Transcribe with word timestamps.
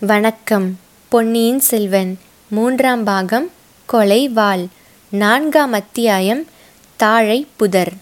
வணக்கம். 0.00 0.78
பொன்னியின் 1.08 1.60
செல்வன் 1.60 2.18
மூன்றாம் 2.48 3.04
பாகம் 3.04 3.50
கொலை 3.86 4.28
வாள் 4.28 4.66
நான்காம் 5.10 5.72
அத்தியாயம் 5.72 6.46
தாழை 6.96 7.46
புதர். 7.56 7.92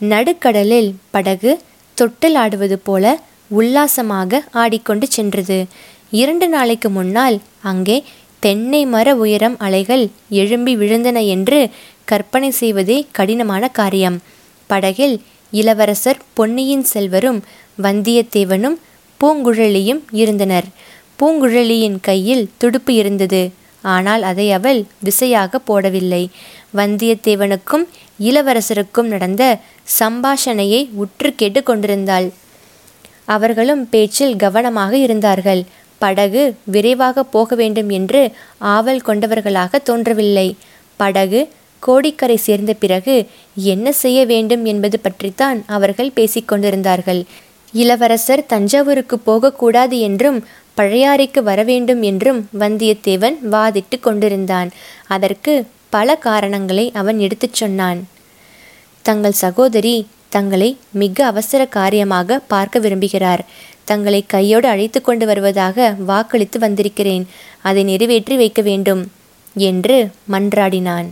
நடுக்கடலில் 0.00 0.94
படகு 1.10 1.60
தொட்டில் 1.94 2.34
ஆடுவது 2.34 2.78
போல 2.78 3.20
உல்லாசமாக 3.48 4.42
ஆடிக்கொண்டு 4.52 5.06
சென்றது. 5.06 5.66
இரண்டு 6.10 6.48
நாளைக்கு 6.48 6.90
முன்னால் 6.90 7.40
அங்கே 7.62 8.04
தென்னை 8.38 8.86
மர 8.86 9.16
உயரம் 9.16 9.58
அலைகள் 9.58 10.08
எழும்பி 10.28 10.76
விழுந்தன 10.76 11.26
என்று 11.26 11.70
கற்பனை 12.04 12.50
செய்வதே 12.50 13.06
கடினமான 13.12 13.68
காரியம். 13.68 14.20
படகில் 14.66 15.22
இளவரசர் 15.50 16.22
பொன்னியின் 16.34 16.84
செல்வரும் 16.84 17.42
வந்தியத்தேவனும் 17.82 18.78
பூங்குழலியும் 19.22 20.02
இருந்தனர். 20.22 20.68
பூங்குழலியின் 21.18 21.98
கையில் 22.00 22.48
துடுப்பு 22.58 22.94
இருந்தது. 22.94 23.42
ஆனால் 23.84 24.22
அதை 24.22 24.46
அவள் 24.52 24.80
விசையாக 24.98 25.60
போடவில்லை. 25.68 26.22
வந்தியத்தேவனுக்கும் 26.76 27.84
இளவரசருக்கும் 28.20 29.08
நடந்த 29.14 29.42
சம்பாஷணையை 30.00 30.80
உற்று 30.94 31.30
கேட்டு 31.34 31.62
கொண்டிருந்தாள். 31.62 32.28
அவர்களும் 33.24 33.82
பேச்சில் 33.88 34.36
கவனமாக 34.36 34.92
இருந்தார்கள். 34.96 35.62
படகு 35.98 36.42
விரைவாக 36.64 37.22
போக 37.34 37.54
வேண்டும் 37.54 37.90
என்று 37.90 38.20
ஆவல் 38.74 39.00
கொண்டவர்களாக 39.00 39.78
தோன்றவில்லை. 39.78 40.48
படகு 41.00 41.40
கோடிக்கரை 41.82 42.36
சேர்ந்த 42.36 42.72
பிறகு 42.74 43.14
என்ன 43.54 43.92
செய்ய 43.92 44.18
வேண்டும் 44.24 44.64
என்பது 44.64 44.98
பற்றித்தான் 45.00 45.58
அவர்கள் 45.66 46.10
பேசிக்கொண்டிருந்தார்கள் 46.16 47.20
இளவரசர் 47.72 48.46
தஞ்சாவூருக்கு 48.46 49.18
போகக்கூடாது 49.18 49.98
என்றும் 49.98 50.44
பழையாறைக்கு 50.76 51.40
வரவேண்டும் 51.42 52.02
என்றும் 52.02 52.48
வந்தியத்தேவன் 52.58 53.36
வாதிட்டு 53.50 54.00
கொண்டிருந்தான். 54.00 54.70
அதற்கு 55.06 55.66
பல 55.90 56.16
காரணங்களை 56.16 56.90
அவன் 56.94 57.18
எடுத்துச் 57.18 57.54
சொன்னான். 57.54 58.06
தங்கள் 59.02 59.32
சகோதரி 59.32 60.06
தங்களை 60.28 60.76
மிக 60.90 61.26
அவசர 61.26 61.66
காரியமாக 61.66 62.38
பார்க்க 62.38 62.78
விரும்புகிறார். 62.78 63.38
தங்களை 63.84 64.24
கையோடு 64.26 64.68
அழைத்து 64.68 65.00
கொண்டு 65.00 65.26
வருவதாக 65.26 65.94
வாக்களித்து 66.06 66.58
வந்திருக்கிறேன். 66.58 67.26
அதை 67.62 67.84
நிறைவேற்றி 67.84 68.36
வைக்க 68.36 68.62
வேண்டும் 68.62 69.10
என்று 69.54 70.10
மன்றாடினான். 70.30 71.08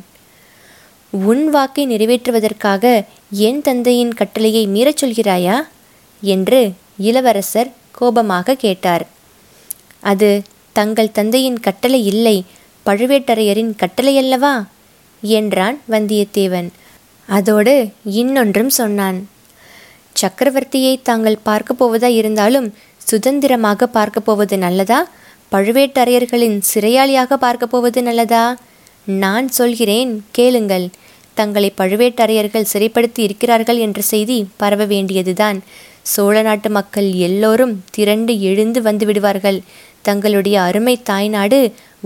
உன் 1.10 1.50
வாக்கை 1.50 1.86
நிறைவேற்றுவதற்காக 1.86 3.04
என் 3.30 3.62
தந்தையின் 3.62 4.14
கட்டளையை 4.14 4.66
மீறச் 4.66 5.04
சொல்கிறாயா? 5.04 5.68
என்று 6.20 6.72
இளவரசர் 6.98 7.72
கோபமாக 7.90 8.54
கேட்டார். 8.54 9.06
அது 10.00 10.42
தங்கள் 10.72 11.12
தந்தையின் 11.12 11.60
கட்டளை 11.60 12.04
இல்லை 12.04 12.44
பழுவேட்டரையரின் 12.86 13.72
கட்டளையல்லவா 13.82 14.64
என்றான் 15.20 15.80
வந்தியத்தேவன். 15.90 16.68
அதோடு 17.26 17.88
இன்னொன்றும் 18.04 18.68
சொன்னான். 18.68 19.28
சக்கரவர்த்தியை 20.20 21.00
தாங்கள் 21.02 21.38
பார்க்க 21.42 21.74
போவதா 21.74 22.06
இருந்தாலும் 22.06 22.74
சுதந்திரமாக 22.96 23.86
பார்க்க 23.86 24.20
போவது 24.20 24.58
நல்லதா? 24.58 25.08
பழுவேட்டரையர்களின் 25.52 26.60
சிறையாளியாக 26.74 27.34
பார்க்க 27.34 27.66
போவது 27.66 28.02
நல்லதா? 28.02 28.56
நான் 29.04 29.48
சொல்கிறேன் 29.48 30.24
கேளுங்கள். 30.32 30.88
தங்களை 31.34 31.72
பழுவேட்டரையர்கள் 31.78 32.70
சிறைப்படுத்தி 32.72 33.18
இருக்கிறார்கள் 33.18 33.76
என்ற 33.76 34.00
செய்தி 34.00 34.46
பரவ 34.56 34.84
வேண்டியதுதான். 34.84 35.62
சோழ 36.12 36.36
நாட்டு 36.42 36.68
மக்கள் 36.70 37.08
எல்லோரும் 37.26 37.74
திரண்டு 37.90 38.32
எழுந்து 38.50 38.80
வந்து 38.82 39.04
விடுவார்கள். 39.06 39.58
தங்களுடைய 40.06 40.56
அருமை 40.60 40.94
தாய்நாடு 41.02 41.60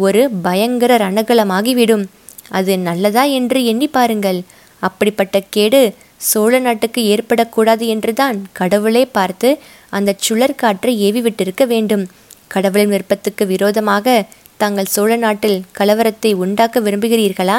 ஒரு 0.04 0.22
பயங்கர 0.42 0.92
ரணகலமாகிவிடும். 1.04 2.04
அது 2.50 2.72
நல்லதா 2.78 3.22
என்று 3.38 3.58
எண்ணி 3.64 3.88
பாருங்கள். 3.88 4.40
அப்படிப்பட்ட 4.82 5.36
கேடு 5.56 5.82
சோழ 6.30 6.58
நாட்டுக்கு 6.58 7.00
ஏற்படக்கூடாது 7.14 7.84
என்றுதான் 7.86 8.38
கடவுளே 8.52 9.04
பார்த்து 9.16 9.48
அந்த 9.96 10.16
சுழற்காற்றை 10.26 10.54
காற்றை 10.62 10.92
ஏவிவிட்டிருக்க 11.06 11.64
வேண்டும். 11.66 12.04
கடவுளின் 12.46 12.88
விருப்பத்துக்கு 12.88 13.44
விரோதமாக 13.46 14.16
தாங்கள் 14.56 14.92
சோழ 14.94 15.12
நாட்டில் 15.16 15.58
கலவரத்தை 15.78 16.30
உண்டாக்க 16.34 16.80
விரும்புகிறீர்களா? 16.80 17.58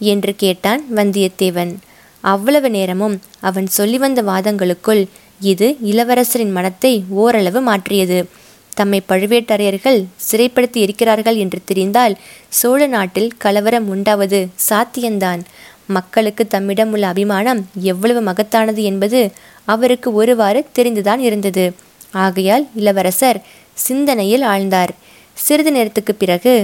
என்று 0.00 0.32
கேட்டான் 0.36 0.82
வந்தியத்தேவன். 0.96 1.72
அவ்வளவு 2.32 2.68
நேரமும் 2.70 3.16
அவன் 3.40 3.68
சொல்லி 3.76 3.98
வந்த 3.98 4.20
வாதங்களுக்குள் 4.22 5.02
இது 5.40 5.66
இளவரசரின் 5.90 6.52
மனத்தை 6.56 6.92
ஓரளவு 7.22 7.60
மாற்றியது. 7.60 8.18
தம்மை 8.72 9.00
பழுவேட்டரையர்கள் 9.08 9.98
சிறைப்படுத்தி 10.26 10.78
இருக்கிறார்கள் 10.84 11.36
என்று 11.36 11.58
தெரிந்தால் 11.64 12.14
சோழ 12.58 12.80
நாட்டில் 12.86 13.30
கலவரம் 13.36 13.86
உண்டாவது 13.88 14.40
சாத்தியந்தான் 14.68 15.42
மக்களுக்கு 15.86 16.44
தம்மிடம் 16.46 16.92
உள்ள 16.92 17.04
அபிமானம் 17.06 17.60
எவ்வளவு 17.92 18.20
மகத்தானது 18.30 18.82
என்பது 18.82 19.20
அவருக்கு 19.64 20.08
ஒருவாறு 20.12 20.60
தெரிந்துதான் 20.78 21.22
இருந்தது. 21.28 21.64
ஆகையால் 22.24 22.64
இளவரசர் 22.74 23.38
சிந்தனையில் 23.86 24.44
ஆழ்ந்தார். 24.52 24.92
சிறிது 25.36 25.72
நேரத்துக்கு 25.72 26.12
பிறகு 26.14 26.54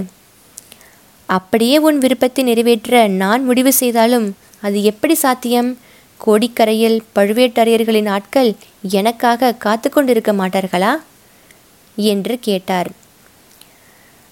அப்படியே 1.29 1.77
உன் 1.79 1.99
விருப்பத்தை 1.99 2.43
நிறைவேற்ற 2.45 3.01
நான் 3.23 3.43
முடிவு 3.45 3.73
செய்தாலும் 3.73 4.27
அது 4.63 4.83
எப்படி 4.83 5.15
சாத்தியம்? 5.15 5.79
கோடிக்கரையில் 6.27 6.99
பழுவேட்டரையர்களின் 7.15 8.09
ஆட்கள் 8.09 8.51
எனக்காக 8.91 9.53
காத்து 9.55 9.91
கொண்டிருக்க 9.91 10.33
மாட்டார்களா? 10.33 10.93
என்று 11.97 12.39
கேட்டார். 12.41 12.91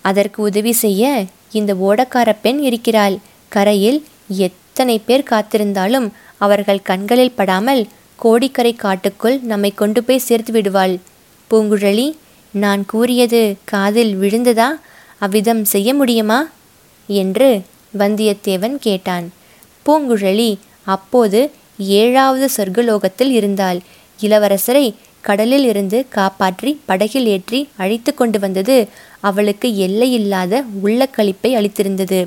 அதற்கு 0.05 0.43
உதவி 0.43 0.73
செய்ய 0.73 1.25
இந்த 1.53 1.75
ஓடக்கார 1.75 2.37
பெண் 2.43 2.59
இருக்கிறாள். 2.59 3.19
கரையில் 3.49 4.05
எத்தனை 4.29 4.99
பேர் 4.99 5.31
காத்திருந்தாலும் 5.31 6.09
அவர்கள் 6.39 6.83
கண்களில் 6.83 7.33
படாமல் 7.33 7.89
கோடிக்கரை 8.17 8.75
காட்டுக்குள் 8.77 9.41
நம்மை 9.43 9.71
கொண்டு 9.75 10.05
போய் 10.05 10.19
சேர்த்து 10.19 10.53
விடுவாள். 10.53 10.99
பூங்குழலி 11.51 12.09
நான் 12.55 12.87
கூறியது 12.87 13.57
காதில் 13.65 14.13
விழுந்ததா? 14.21 14.69
அவ்விதம் 15.19 15.65
செய்ய 15.65 15.95
முடியுமா? 15.95 16.49
என்று 17.09 17.63
வந்தியத்தேவன் 17.99 18.77
கேட்டான். 18.81 19.27
பூங்குழலி 19.91 20.59
அப்போது 20.85 21.51
ஏழாவது 22.01 22.49
சொர்க்கலோகத்தில் 22.57 23.31
இருந்தாள். 23.31 23.79
இளவரசரை 24.21 24.95
கடலில் 25.21 25.65
இருந்து 25.65 25.99
காப்பாற்றி 26.09 26.81
படகில் 26.89 27.27
ஏற்றி 27.27 27.69
அழைத்து 27.77 28.15
கொண்டு 28.15 28.39
வந்தது 28.39 28.89
அவளுக்கு 29.21 29.77
எல்லையில்லாத 29.77 30.63
உள்ள 30.83 31.09
களிப்பை 31.17 31.51
அளித்திருந்தது. 31.59 32.21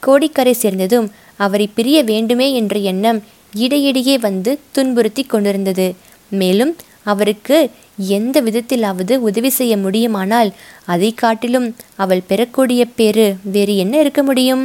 கோடிக்கரை 0.00 0.52
சேர்ந்ததும் 0.52 1.12
அவரை 1.36 1.66
பிரிய 1.74 1.98
வேண்டுமே 2.02 2.52
என்ற 2.52 2.78
எண்ணம் 2.78 3.22
இடையிடையே 3.54 4.18
வந்து 4.18 4.58
துன்புறுத்தி 4.72 5.22
கொண்டிருந்தது. 5.22 5.94
மேலும் 6.30 6.76
அவருக்கு 7.02 7.70
எந்த 7.96 8.36
விதத்திலாவது 8.42 9.16
உதவி 9.16 9.48
செய்ய 9.48 9.76
முடியுமானால் 9.76 10.52
அதை 10.84 11.14
காட்டிலும் 11.14 11.76
அவள் 11.96 12.26
பெறக்கூடிய 12.28 12.84
பேறு 12.84 13.36
வேறு 13.42 13.76
என்ன 13.76 14.00
இருக்க 14.00 14.22
முடியும்? 14.22 14.64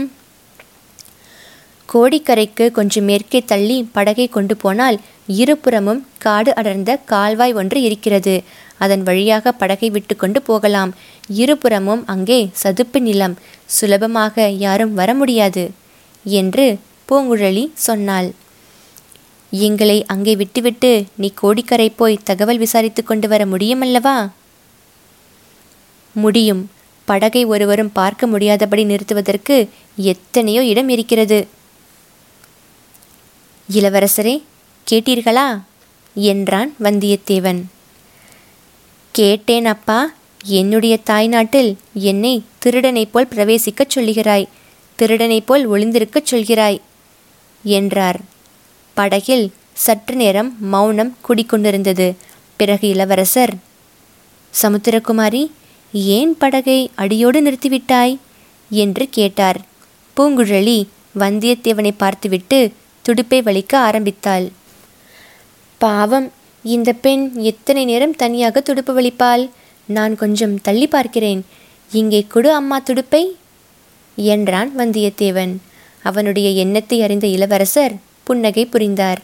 கோடிக்கரைக்கு 1.93 2.65
கொஞ்சம் 2.71 3.03
மேற்கே 3.03 3.39
தள்ளி 3.51 3.77
படகை 3.91 4.27
கொண்டு 4.27 4.55
போனால் 4.57 4.97
இருபுறமும் 5.41 6.01
காடு 6.17 6.51
அடர்ந்த 6.53 6.91
கால்வாய் 7.11 7.53
ஒன்று 7.53 7.79
இருக்கிறது. 7.81 8.35
அதன் 8.77 9.03
வழியாக 9.03 9.51
படகை 9.51 9.89
விட்டு 9.89 10.13
கொண்டு 10.15 10.39
போகலாம். 10.41 10.91
இருபுறமும் 11.41 12.03
அங்கே 12.05 12.39
சதுப்பு 12.61 12.99
நிலம். 13.01 13.35
சுலபமாக 13.77 14.47
யாரும் 14.65 14.93
வர 14.93 15.09
முடியாது 15.13 15.63
என்று 16.25 16.65
பூங்குழலி 17.09 17.65
சொன்னாள். 17.87 18.29
எங்களை 19.51 19.97
அங்கே 20.05 20.33
விட்டுவிட்டு 20.35 20.91
நீ 21.15 21.29
கோடிக்கரை 21.41 21.89
போய் 21.89 22.23
தகவல் 22.23 22.57
விசாரித்து 22.57 23.03
கொண்டு 23.03 23.27
வர 23.27 23.45
முடியுமல்லவா? 23.45 24.17
முடியும். 26.15 26.61
படகை 27.07 27.41
ஒருவரும் 27.45 27.91
பார்க்க 27.91 28.27
முடியாதபடி 28.27 28.83
நிறுத்துவதற்கு 28.83 29.55
எத்தனையோ 30.11 30.61
இடம் 30.63 30.89
இருக்கிறது. 30.89 31.39
இளவரசரே 33.73 34.41
கேட்டீர்களா? 34.91 35.61
என்றான் 36.15 36.75
வந்தியத்தேவன். 36.79 37.63
கேட்டேன் 39.11 39.65
அப்பா 39.65 40.13
என்னுடைய 40.45 40.97
தாய்நாட்டில் 40.97 41.77
என்னை 41.93 42.43
திருடனைப் 42.65 43.09
போல் 43.11 43.27
பிரவேசிக்கச் 43.35 43.93
சொல்லுகிறாய் 43.95 44.47
திருடனைப் 44.99 45.45
போல் 45.45 45.69
ஒளிந்திருக்கச் 45.69 46.25
சொல்கிறாய் 46.31 46.79
என்றார். 47.63 48.19
படகில் 48.93 49.51
சற்று 49.73 50.15
நேரம் 50.15 50.55
மௌனம் 50.59 51.17
குடிக்கொண்டிருந்தது. 51.27 52.15
பிறகு 52.55 52.87
இளவரசர் 52.87 53.53
சமுத்திரகுமாரி 54.61 55.51
ஏன் 55.93 56.37
படகை 56.37 56.91
அடியோடு 56.95 57.41
நிறுத்திவிட்டாய்? 57.41 58.17
என்று 58.69 59.09
கேட்டார். 59.09 59.61
பூங்குழலி 60.17 60.87
வந்தியத்தேவனை 61.19 61.91
பார்த்துவிட்டு 61.97 62.71
துடுப்பை 63.01 63.41
வலிக்க 63.41 63.75
ஆரம்பித்தாள். 63.75 64.49
பாவம் 65.77 66.31
இந்த 66.63 66.93
பெண் 66.93 67.31
எத்தனை 67.35 67.85
நேரம் 67.85 68.15
தனியாக 68.15 68.59
துடுப்பு 68.59 69.01
வலிப்பாள்? 69.01 69.49
நான் 69.85 70.15
கொஞ்சம் 70.15 70.61
தள்ளி 70.61 70.87
பார்க்கிறேன். 70.87 71.45
இங்கே 71.91 72.25
கொடு 72.27 72.53
அம்மா 72.53 72.79
துடுப்பை 72.79 73.35
என்றான் 74.15 74.77
வந்தியத்தேவன். 74.77 75.55
அவனுடைய 76.03 76.49
எண்ணத்தை 76.49 77.01
அறிந்த 77.01 77.27
இளவரசர் 77.27 77.93
புன்னகை 78.23 78.65
புரிந்தார். 78.65 79.21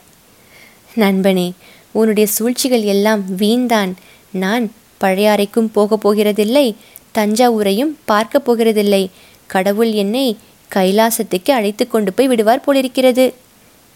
நண்பனே 0.96 1.52
உன்னுடைய 1.92 2.30
சூழ்ச்சிகள் 2.30 2.82
எல்லாம் 2.82 3.24
வீண்தான். 3.38 3.94
நான் 4.32 4.72
பழையாறைக்கும் 5.02 5.70
போகப் 5.72 6.08
போகிறதில்லை 6.08 6.76
தஞ்சாவூரையும் 7.14 7.96
பார்க்கப் 8.06 8.52
போகிறதில்லை. 8.52 9.10
கடவுள் 9.48 9.92
என்னை 9.92 10.38
கைலாசத்துக்கு 10.76 11.52
அழைத்து 11.52 11.88
கொண்டு 11.88 12.14
போய் 12.14 12.28
விடுவார் 12.28 12.62
போலிருக்கிறது. 12.62 13.34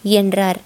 என்றார். 0.04 0.60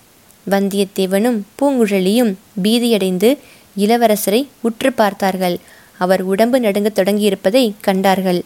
வந்தியத்தேவனும் 0.50 1.42
பூங்குழலியும் 1.62 2.34
பீதியடைந்து 2.64 3.38
இளவரசரை 3.78 4.48
உற்று 4.62 4.94
பார்த்தார்கள். 4.94 5.58
அவர் 5.98 6.22
உடம்பு 6.22 6.60
நடுங்க 6.60 6.92
தொடங்கியிருப்பதை 6.96 7.74
கண்டார்கள். 7.82 8.44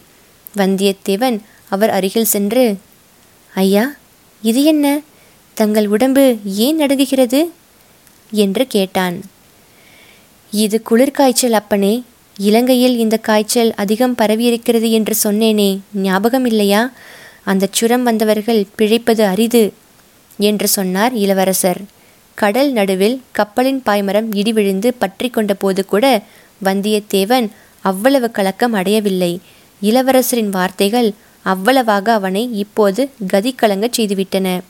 வந்தியத்தேவன் 0.56 1.40
அவர் 1.68 1.90
அருகில் 1.90 2.24
சென்று 2.24 2.78
ஐயா 3.54 3.94
இது 4.42 4.64
என்ன? 4.64 5.00
தங்கள் 5.54 5.86
உடம்பு 5.86 6.36
ஏன் 6.44 6.80
நடுங்குகிறது? 6.80 7.50
என்று 8.30 8.66
கேட்டான். 8.66 9.22
இது 10.50 10.82
குளிர்காய்ச்சல் 10.90 11.50
அப்பனே. 11.50 12.02
இலங்கையில் 12.36 12.98
இந்த 12.98 13.16
காய்ச்சல் 13.16 13.74
அதிகம் 13.74 14.14
பரவியிருக்கிறது 14.18 14.90
என்று 14.90 15.16
சொன்னேனே. 15.24 15.78
ஞாபகம் 15.94 16.44
இல்லையா 16.44 16.92
அந்த 17.44 17.68
சுரம் 17.70 18.02
வந்தவர்கள் 18.02 18.66
பிழைப்பது 18.76 19.24
அரிது. 19.24 19.72
என்று 20.38 20.68
சொன்னார் 20.68 21.14
இளவரசர். 21.14 21.80
கடல் 22.34 22.72
நடுவில் 22.72 23.20
கப்பலின் 23.32 23.82
பாய்மரம் 23.86 24.26
இடி 24.32 24.52
விழுந்து 24.52 24.94
பற்றி 24.94 25.28
கொண்ட 25.28 25.54
போது 25.54 25.86
கூட 25.86 26.22
வந்தியத்தேவன் 26.64 27.48
அவ்வளவு 27.80 28.30
கலக்கம் 28.30 28.72
அடையவில்லை. 28.72 29.40
இளவரசரின் 29.82 30.48
வார்த்தைகள் 30.48 31.12
அவ்வளவாக 31.42 32.12
அவனை 32.12 32.50
இப்போது 32.52 33.10
கதிக்கலங்கச் 33.32 33.94
செய்துவிட்டன. 33.96 34.60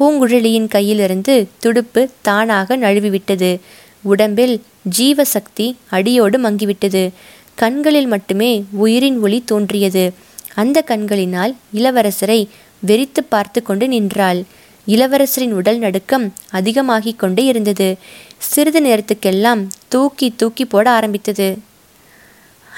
பூங்குழலியின் 0.00 0.68
கையிலிருந்து 0.68 1.46
துடுப்பு 1.58 2.10
தானாக 2.20 2.76
நழுவிவிட்டது. 2.76 3.58
உடம்பில் 4.02 4.62
ஜீவசக்தி 4.98 5.74
அடியோடு 5.90 6.38
மங்கிவிட்டது. 6.38 7.10
கண்களில் 7.54 8.06
மட்டுமே 8.06 8.64
உயிரின் 8.70 9.20
ஒளி 9.20 9.42
தோன்றியது. 9.44 10.12
அந்த 10.54 10.82
கண்களினால் 10.82 11.56
இளவரசரை 11.74 12.48
வெறித்து 12.86 13.20
பார்த்து 13.28 13.62
கொண்டு 13.62 13.88
நின்றாள். 13.88 14.44
இளவரசரின் 14.88 15.50
உடல் 15.50 15.78
நடுக்கம் 15.78 16.32
அதிகமாகிக் 16.50 17.18
கொண்டே 17.18 17.44
இருந்தது. 17.44 17.96
சிறிது 18.38 18.80
நேரத்துக்கெல்லாம் 18.80 19.66
தூக்கி 19.88 20.32
தூக்கி 20.36 20.64
போட 20.64 20.90
ஆரம்பித்தது. 20.90 21.58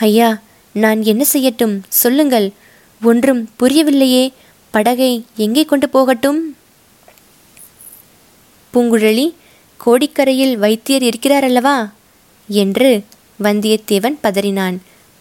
ஐயா 0.00 0.40
நான் 0.72 1.02
என்ன 1.02 1.24
செய்யட்டும்? 1.32 1.80
சொல்லுங்கள். 1.88 2.50
ஒன்றும் 3.02 3.50
புரியவில்லையே. 3.60 4.32
படகை 4.70 5.24
எங்கே 5.36 5.64
கொண்டு 5.64 5.88
போகட்டும்? 5.88 6.56
பூங்குழலி 8.74 9.34
கோடிக்கரையில் 9.86 10.54
வைத்தியர் 10.54 11.02
இருக்கிறார் 11.02 11.44
அல்லவா 11.44 11.92
என்று 12.48 13.04
வந்தியத்தேவன் 13.42 14.18
பதறினான். 14.22 14.76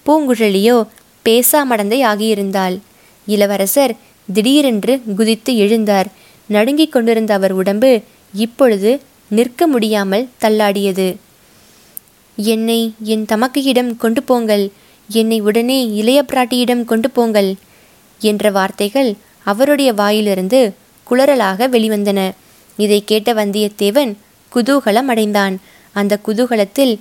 பூங்குழலியோ 0.06 0.88
பேசாமடந்தை 1.26 2.02
ஆகியிருந்தாள். 2.04 2.80
இளவரசர் 3.26 3.98
திடீரென்று 4.34 5.02
குதித்து 5.16 5.54
எழுந்தார். 5.54 6.06
நடுங்கிக் 6.50 6.92
கொண்டிருந்த 6.92 7.32
அவர் 7.34 7.54
உடம்பு 7.62 7.92
இப்பொழுது 8.34 8.92
நிற்க 9.38 9.68
முடியாமல் 9.68 10.30
தள்ளாடியது. 10.44 11.08
என்னை 12.38 12.80
என் 13.14 13.26
தமக்கையிடம் 13.32 13.92
கொண்டு 14.04 14.22
போங்கள். 14.24 14.66
என்னை 15.10 15.38
உடனே 15.40 15.80
இளைய 15.94 16.20
பிராட்டியிடம் 16.32 16.84
கொண்டு 16.92 17.10
போங்கள் 17.10 17.50
என்ற 18.22 18.52
வார்த்தைகள் 18.52 19.10
அவருடைய 19.44 19.90
வாயிலிருந்து 19.94 20.62
குளறலாக 21.08 21.68
வெளிவந்தன. 21.76 22.20
இதை 22.78 23.00
கேட்ட 23.06 23.30
வந்தியத்தேவன் 23.34 24.12
குதூகலம் 24.52 25.10
அடைந்தான். 25.14 25.56
அந்த 25.96 26.14
குதூகலத்தில் 26.28 26.94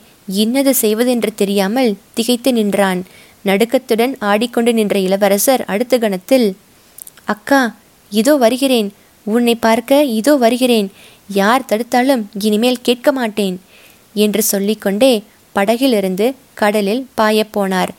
இன்னது 0.43 0.73
செய்வதென்று 0.75 1.31
தெரியாமல் 1.35 1.91
திகைத்து 2.15 2.51
நின்றான். 2.53 3.01
நடுக்கத்துடன் 3.45 4.15
ஆடிக்கொண்டு 4.31 4.73
நின்ற 4.73 4.97
இளவரசர் 4.99 5.63
அடுத்த 5.65 5.99
கணத்தில் 5.99 6.49
அக்கா 7.25 7.61
இதோ 8.13 8.35
வருகிறேன். 8.45 8.89
உன்னை 9.35 9.55
பார்க்க 9.67 10.03
இதோ 10.19 10.33
வருகிறேன். 10.45 10.89
யார் 11.41 11.69
தடுத்தாலும் 11.71 12.23
இனிமேல் 12.49 12.85
கேட்க 12.87 13.09
மாட்டேன் 13.13 13.57
என்று 14.25 14.43
சொல்லிக்கொண்டே 14.53 15.13
படகிலிருந்து 15.55 16.27
கடலில் 16.61 17.03
பாயப்போனார் 17.19 17.93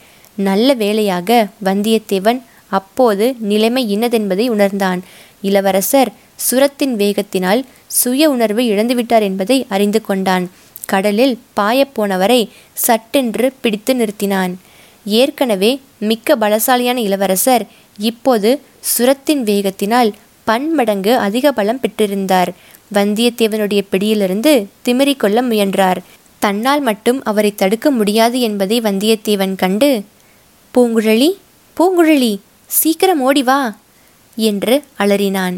நல்ல 0.47 0.73
வேளையாக 0.81 1.29
வந்தியத்தேவன் 1.67 2.39
அப்போது 2.77 3.25
நிலைமை 3.51 3.83
இன்னதென்பதை 3.95 4.45
உணர்ந்தான். 4.55 4.99
இளவரசர் 5.41 6.11
சுரத்தின் 6.45 6.95
வேகத்தினால் 7.01 7.61
சுய 7.99 8.23
உணர்வு 8.29 8.61
இழந்துவிட்டார் 8.65 9.25
என்பதை 9.29 9.57
அறிந்து 9.75 9.99
கொண்டான். 10.01 10.45
கடலில் 10.85 11.35
பாயப்போனவரை 11.59 12.41
சட்டென்று 12.85 13.47
பிடித்து 13.61 13.93
நிறுத்தினான். 13.93 14.53
ஏற்கனவே 15.21 15.71
மிக்க 16.09 16.35
பலசாலியான 16.43 16.97
இளவரசர் 17.07 17.63
இப்போது 17.99 18.49
சுரத்தின் 18.91 19.43
வேகத்தினால் 19.49 20.09
பன்மடங்கு 20.49 21.13
அதிக 21.27 21.51
பலம் 21.57 21.81
பெற்றிருந்தார். 21.83 22.49
வந்தியத்தேவனுடைய 22.97 23.81
பிடியிலிருந்து 23.91 24.53
திமிரிக்கொள்ள 24.85 25.39
முயன்றார். 25.49 25.99
தன்னால் 26.41 26.81
மட்டும் 26.89 27.19
அவரை 27.29 27.51
தடுக்க 27.55 27.87
முடியாது 27.91 28.37
என்பதை 28.47 28.77
வந்தியத்தேவன் 28.81 29.55
கண்டு 29.63 29.89
பூங்குழலி 30.73 31.29
பூங்குழலி 31.77 32.33
சீக்கிரம் 32.69 33.21
ஓடி 33.27 33.43
வா 33.43 33.59
என்று 34.37 34.75
அலறினான். 35.03 35.55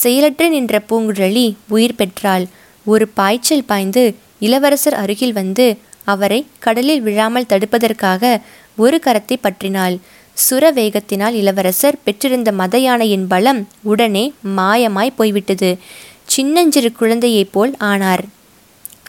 செயலற்று 0.00 0.46
நின்ற 0.54 0.74
பூங்குழலி 0.90 1.46
உயிர் 1.74 1.98
பெற்றாள். 2.00 2.44
ஒரு 2.86 3.04
பாய்ச்சல் 3.18 3.68
பாய்ந்து 3.70 4.04
இளவரசர் 4.46 4.96
அருகில் 5.02 5.36
வந்து 5.40 5.66
அவரை 6.12 6.38
கடலில் 6.64 7.02
விழாமல் 7.06 7.50
தடுப்பதற்காக 7.52 8.32
ஒரு 8.76 8.96
கரத்தை 9.06 9.36
பற்றினாள். 9.42 9.96
சுர 10.34 10.72
வேகத்தினால் 10.72 11.32
இளவரசர் 11.32 11.98
பெற்றிருந்த 12.04 12.52
மத 12.52 12.78
யானையின் 12.78 13.26
பலம் 13.26 13.68
உடனே 13.82 14.32
மாயமாய் 14.56 15.16
போய்விட்டது. 15.16 15.78
சின்னஞ்சிறு 16.24 16.92
குழந்தையைப் 16.92 17.52
போல் 17.52 17.74
ஆனார். 17.78 18.24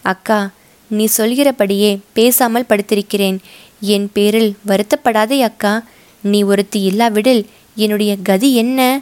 அக்கா 0.02 0.52
நீ 0.88 1.08
சொல்கிறபடியே 1.18 2.00
பேசாமல் 2.14 2.66
படுத்திருக்கிறேன். 2.70 3.38
என் 3.82 4.10
பேரில் 4.14 4.56
வருத்தப்படாதே 4.68 5.42
அக்கா. 5.42 5.84
நீ 6.22 6.44
ஒருத்தி 6.44 6.82
இல்லாவிடில் 6.82 7.46
என்னுடைய 7.76 8.16
கதி 8.24 8.56
என்ன 8.56 9.02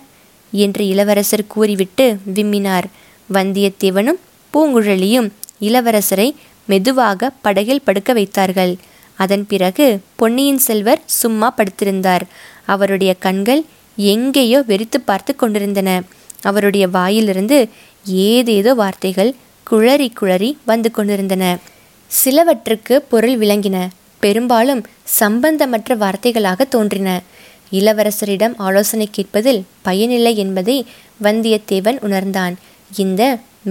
என்று 0.51 0.87
இளவரசர் 0.87 1.47
கூறிவிட்டு 1.47 2.19
விம்மினார். 2.33 2.87
வந்தியத்தேவனும் 3.33 4.19
பூங்குழலியும் 4.53 5.29
இளவரசரை 5.61 6.31
மெதுவாக 6.65 7.29
படகில் 7.41 7.81
படுக்க 7.81 8.13
வைத்தார்கள். 8.13 8.77
அதன் 9.23 9.45
பிறகு 9.51 9.85
பொன்னியின் 10.15 10.61
செல்வர் 10.67 11.01
சும்மா 11.19 11.47
படுத்திருந்தார். 11.57 12.25
அவருடைய 12.65 13.11
கண்கள் 13.25 13.61
எங்கேயோ 13.97 14.59
வெறித்து 14.67 14.99
பார்த்து 15.05 15.31
கொண்டிருந்தன. 15.35 15.89
அவருடைய 16.41 16.85
வாயிலிருந்து 16.87 17.57
ஏதேதோ 18.27 18.71
வார்த்தைகள் 18.73 19.31
குழறி 19.67 20.07
குழறி 20.19 20.49
வந்து 20.65 20.89
கொண்டிருந்தன. 20.91 21.43
சிலவற்றுக்கு 22.11 22.95
பொருள் 23.11 23.37
விளங்கின. 23.37 23.77
பெரும்பாலும் 24.23 24.81
சம்பந்தமற்ற 25.19 25.91
வார்த்தைகளாக 26.03 26.67
தோன்றின. 26.73 27.09
இளவரசரிடம் 27.71 28.55
ஆலோசனை 28.67 29.07
கேட்பதில் 29.11 29.61
பயனில்லை 29.81 30.33
என்பதை 30.43 30.77
வந்தியத்தேவன் 31.23 31.99
உணர்ந்தான். 32.01 32.55
இந்த 32.95 33.21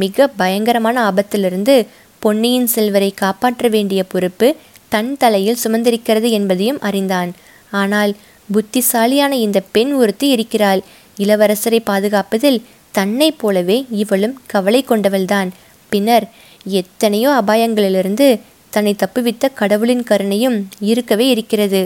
மிக 0.03 0.27
பயங்கரமான 0.41 0.97
ஆபத்திலிருந்து 1.11 1.75
பொன்னியின் 2.23 2.69
செல்வரை 2.75 3.11
காப்பாற்ற 3.23 3.69
வேண்டிய 3.69 4.01
பொறுப்பு 4.05 4.49
தன் 4.91 5.17
தலையில் 5.17 5.63
சுமந்திருக்கிறது 5.65 6.29
என்பதையும் 6.31 6.81
அறிந்தான். 6.81 7.31
ஆனால் 7.71 8.13
புத்திசாலியான 8.53 9.33
இந்த 9.37 9.59
பெண் 9.73 9.93
ஒருத்தி 9.93 10.29
இருக்கிறாள். 10.29 10.83
இளவரசரை 11.19 11.81
பாதுகாப்பதில் 11.85 12.63
தன்னைப் 12.93 13.39
போலவே 13.39 13.77
இவளும் 13.91 14.37
கவலை 14.47 14.81
கொண்டவள்தான். 14.85 15.49
பின்னர் 15.89 16.27
எத்தனையோ 16.65 17.31
அபாயங்களிலிருந்து 17.31 18.29
தன்னை 18.71 18.93
தப்புவித்த 18.95 19.53
கடவுளின் 19.55 20.05
கருணையும் 20.11 20.59
இருக்கவே 20.81 21.27
இருக்கிறது. 21.29 21.83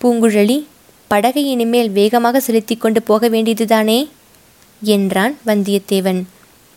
பூங்குழலி 0.00 0.58
படகை 1.08 1.44
இனிமேல் 1.50 1.90
வேகமாக 1.90 2.40
செலுத்தி 2.40 2.76
கொண்டு 2.76 3.02
போக 3.02 3.28
வேண்டியதுதானே? 3.28 4.08
என்றான் 4.82 5.34
வந்தியத்தேவன். 5.46 6.20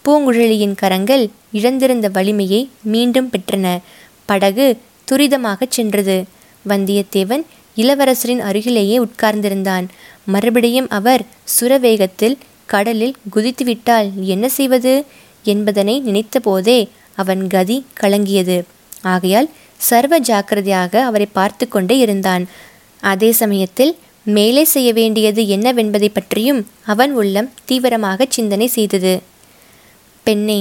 பூங்குழலியின் 0.05 0.75
கரங்கள் 0.75 1.29
இழந்திருந்த 1.53 2.07
வலிமையை 2.11 2.69
மீண்டும் 2.81 3.29
பெற்றன. 3.29 3.65
படகு 4.29 4.67
துரிதமாகச் 5.07 5.75
சென்றது. 5.77 6.17
வந்தியத்தேவன் 6.67 7.43
இளவரசரின் 7.77 8.41
அருகிலேயே 8.49 8.97
உட்கார்ந்திருந்தான். 8.99 9.85
மறுபடியும் 10.25 10.89
அவர் 10.89 11.23
சுரவேகத்தில் 11.53 12.35
கடலில் 12.65 13.15
குதித்துவிட்டால் 13.35 14.07
என்ன 14.33 14.45
செய்வது? 14.49 14.93
என்பதனை 15.43 15.95
நினைத்தபோதே 16.05 16.79
அவன் 17.15 17.41
கதி 17.47 17.77
கலங்கியது. 18.01 18.57
ஆகையால் 19.13 19.49
சர்வ 19.77 20.17
ஜாக்கிரதையாக 20.17 20.93
அவரை 21.03 21.27
பார்த்து 21.31 21.65
கொண்டே 21.67 21.97
இருந்தான். 21.97 22.43
அதே 23.03 23.31
சமயத்தில் 23.31 23.93
மேலே 24.27 24.63
செய்ய 24.63 24.89
வேண்டியது 24.93 25.41
என்னவென்பதை 25.55 26.09
பற்றியும் 26.13 26.61
அவன் 26.85 27.11
உள்ளம் 27.13 27.49
தீவிரமாக 27.65 28.25
சிந்தனை 28.29 28.67
செய்தது. 28.67 29.13
பெண்ணே 30.25 30.59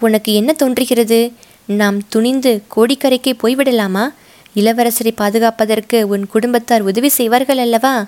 உனக்கு 0.00 0.30
என்ன 0.34 0.50
தோன்றுகிறது? 0.52 1.20
நாம் 1.70 2.08
துணிந்து 2.08 2.62
கோடிக்கரைக்கு 2.76 3.32
போய்விடலாமா? 3.42 4.04
இளவரசரை 4.56 5.10
பாதுகாப்பதற்கு 5.16 6.02
உன் 6.02 6.26
குடும்பத்தார் 6.26 6.82
உதவி 6.82 7.08
செய்வார்கள் 7.08 7.58
அல்லவா? 7.58 8.06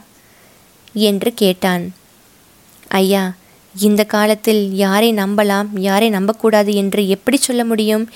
என்று 0.92 1.34
கேட்டான். 1.34 1.94
ஐயா 2.88 3.34
இந்த 3.80 4.04
காலத்தில் 4.04 4.74
யாரை 4.74 5.14
நம்பலாம் 5.14 5.68
யாரை 5.74 6.10
நம்பக்கூடாது 6.10 6.74
என்று 6.74 7.08
எப்படி 7.08 7.36
சொல்ல 7.36 7.64
முடியும்? 7.64 8.10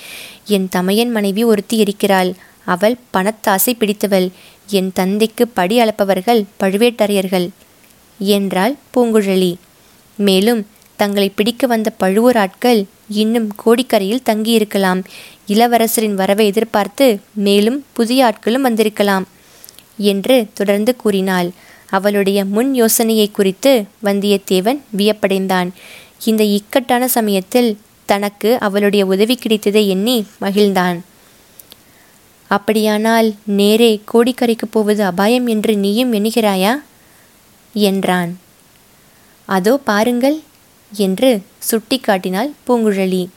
என் 0.45 0.69
தமையன் 0.69 1.11
மனைவி 1.11 1.43
ஒருத்தி 1.43 1.77
இருக்கிறாள். 1.77 2.33
அவள் 2.65 2.97
பணத்தாசை 3.13 3.73
பிடித்தவள். 3.77 4.29
என் 4.67 4.91
தந்தைக்கு 4.93 5.47
படி 5.47 5.79
அளப்பவர்கள் 5.79 6.43
பழுவேட்டரையர்கள் 6.59 7.49
என்றாள் 8.19 8.75
பூங்குழலி. 8.95 9.55
மேலும் 10.17 10.67
தங்களை 10.97 11.29
பிடிக்க 11.29 11.67
வந்த 11.67 11.89
பழுவூர் 11.89 12.37
ஆட்கள் 12.37 12.85
இன்னும் 13.09 13.49
கோடிக்கரையில் 13.65 14.25
தங்கியிருக்கலாம். 14.29 15.01
இளவரசரின் 15.47 16.13
வரவை 16.13 16.45
எதிர்பார்த்து 16.45 17.19
மேலும் 17.33 17.85
புதிய 17.93 18.19
ஆட்களும் 18.25 18.65
வந்திருக்கலாம் 18.67 19.25
என்று 19.97 20.47
தொடர்ந்து 20.53 20.95
கூறினாள். 20.95 21.49
அவளுடைய 21.89 22.45
முன் 22.45 22.75
யோசனையை 22.75 23.27
குறித்து 23.31 23.85
வந்தியத்தேவன் 24.03 24.79
வியப்படைந்தான். 24.97 25.69
இந்த 26.25 26.43
இக்கட்டான 26.43 27.07
சமயத்தில் 27.07 27.69
தனக்கு 28.05 28.59
அவளுடைய 28.59 29.05
உதவி 29.05 29.35
கிடைத்ததை 29.35 29.89
எண்ணி 29.89 30.17
மகிழ்ந்தான். 30.41 30.99
அப்படியானால் 32.51 33.29
நேரே 33.43 34.01
கோடிக்கரைக்கு 34.13 34.67
போவது 34.71 35.03
அபாயம் 35.03 35.47
என்று 35.47 35.75
நீயும் 35.75 36.13
எண்ணுகிறாயா? 36.13 36.73
என்றான். 37.73 38.31
அதோ 39.49 39.73
பாருங்கள் 39.77 40.37
என்று 40.91 41.41
சுட்டிக்காட்டினாள் 41.71 42.51
பூங்குழலி. 42.67 43.27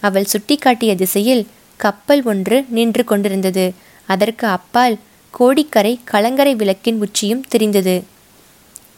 அவள் 0.00 0.26
சுட்டிக்காட்டிய 0.32 0.94
திசையில் 0.94 1.46
கப்பல் 1.76 2.22
ஒன்று 2.22 2.64
நின்று 2.68 3.04
கொண்டிருந்தது. 3.04 3.72
அதற்கு 4.06 4.46
அப்பால் 4.46 4.98
கோடிக்கரை 5.30 6.00
கலங்கரை 6.04 6.54
விளக்கின் 6.54 7.00
உச்சியும் 7.00 7.44
தெரிந்தது. 7.48 8.04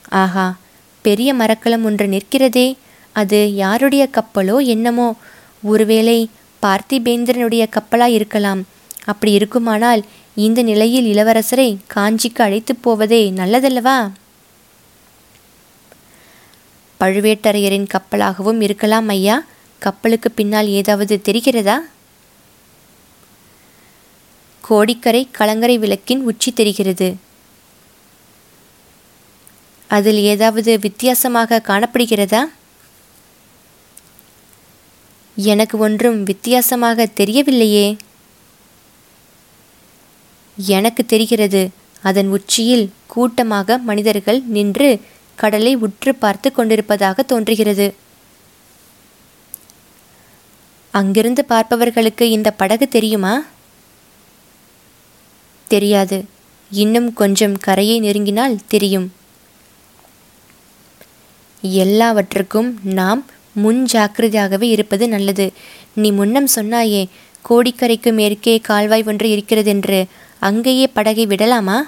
ஆஹா 0.08 0.56
பெரிய 1.02 1.34
மரக்கலம் 1.34 1.84
ஒன்று 1.84 2.06
நிற்கிறதே. 2.06 2.76
அது 3.12 3.54
யாருடைய 3.54 4.08
கப்பலோ 4.12 4.64
என்னமோ. 4.64 5.14
ஒருவேளை 5.62 6.28
பார்த்திபேந்திரனுடைய 6.62 7.66
கப்பலாய் 7.76 8.14
இருக்கலாம் 8.14 8.64
அப்படி 9.04 9.32
இருக்குமானால் 9.32 10.04
இந்த 10.34 10.62
நிலையில் 10.62 11.16
இளவரசரை 11.16 11.76
காஞ்சிக்கு 11.94 12.42
அழைத்து 12.42 12.76
போவதே 12.76 13.30
நல்லதல்லவா? 13.30 14.10
பழுவேட்டரையரின் 17.00 17.88
கப்பலாகவும் 17.94 18.60
இருக்கலாம் 18.60 19.08
ஐயா. 19.08 19.44
கப்பலுக்கு 19.78 20.30
பின்னால் 20.30 20.68
ஏதாவது 20.68 21.20
தெரிகிறதா? 21.24 21.76
கோடிக்கரை 24.60 25.28
கலங்கரை 25.30 25.78
விளக்கின் 25.78 26.20
உச்சி 26.20 26.52
தெரிகிறது. 26.52 27.16
அதில் 29.88 30.20
ஏதாவது 30.22 30.78
வித்தியாசமாக 30.78 31.62
காணப்படுகிறதா? 31.68 32.42
எனக்கு 35.36 35.78
ஒன்றும் 35.78 36.22
வித்தியாசமாக 36.22 37.08
தெரியவில்லையே. 37.16 37.98
எனக்கு 40.56 41.06
தெரிகிறது 41.06 41.70
அதன் 42.02 42.28
உச்சியில் 42.28 42.90
கூட்டமாக 43.06 43.78
மனிதர்கள் 43.78 44.42
நின்று 44.46 45.00
கடலை 45.40 45.72
உற்று 45.76 46.12
பார்த்து 46.14 46.48
கொண்டிருப்பதாக 46.52 47.22
தோன்றுகிறது. 47.22 47.86
அங்கிருந்து 50.94 51.44
பார்ப்பவர்களுக்கு 51.44 52.30
இந்த 52.30 52.48
படகு 52.50 52.88
தெரியுமா? 52.88 53.32
தெரியாது. 55.68 56.18
இன்னும் 56.70 57.12
கொஞ்சம் 57.12 57.56
கரையை 57.58 57.96
நெருங்கினால் 58.00 58.56
தெரியும். 58.68 59.06
எல்லாவற்றுக்கும் 61.62 62.70
நாம் 62.82 63.22
முன் 63.52 63.80
ஜாக்கிரதையாகவே 63.92 64.62
இருப்பது 64.62 65.08
நல்லது. 65.08 65.46
நீ 65.94 66.10
முன்னம் 66.10 66.48
சொன்னாயே 66.54 67.02
கோடிக்கரைக்கு 67.48 68.12
மேற்கே 68.12 68.58
கால்வாய் 68.58 69.04
ஒன்று 69.06 69.30
இருக்கிறதென்று 69.30 70.00
அங்கேயே 70.40 70.86
படகை 70.86 71.26
விடலாமா? 71.26 71.78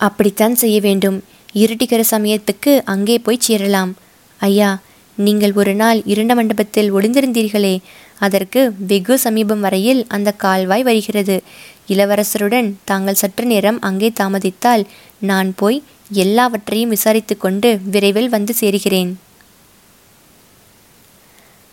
அப்படித்தான் 0.00 0.54
செய்ய 0.54 0.80
வேண்டும். 0.80 1.18
இருட்டுகிற 1.54 2.00
சமயத்துக்கு 2.10 2.82
அங்கே 2.84 3.18
போய் 3.18 3.44
சேரலாம். 3.46 3.92
ஐயா 4.40 4.78
நீங்கள் 5.14 5.52
ஒரு 5.52 5.74
நாள் 5.74 6.02
இருண்ட 6.04 6.34
மண்டபத்தில் 6.34 6.94
ஒளிந்திருந்தீர்களே 6.94 7.78
அதற்கு 8.18 8.72
வெகு 8.78 9.18
சமீபம் 9.18 9.60
வரையில் 9.60 10.06
அந்த 10.08 10.30
கால்வாய் 10.32 10.82
வருகிறது. 10.82 11.42
இளவரசருடன் 11.88 12.74
தாங்கள் 12.84 13.14
சற்று 13.14 13.44
நேரம் 13.46 13.80
அங்கே 13.80 14.10
தாமதித்தால் 14.10 14.86
நான் 15.20 15.54
போய் 15.54 15.82
எல்லாவற்றையும் 16.12 16.88
விசாரித்து 16.88 17.36
கொண்டு 17.36 17.80
விரைவில் 17.84 18.28
வந்து 18.28 18.54
சேருகிறேன். 18.60 19.10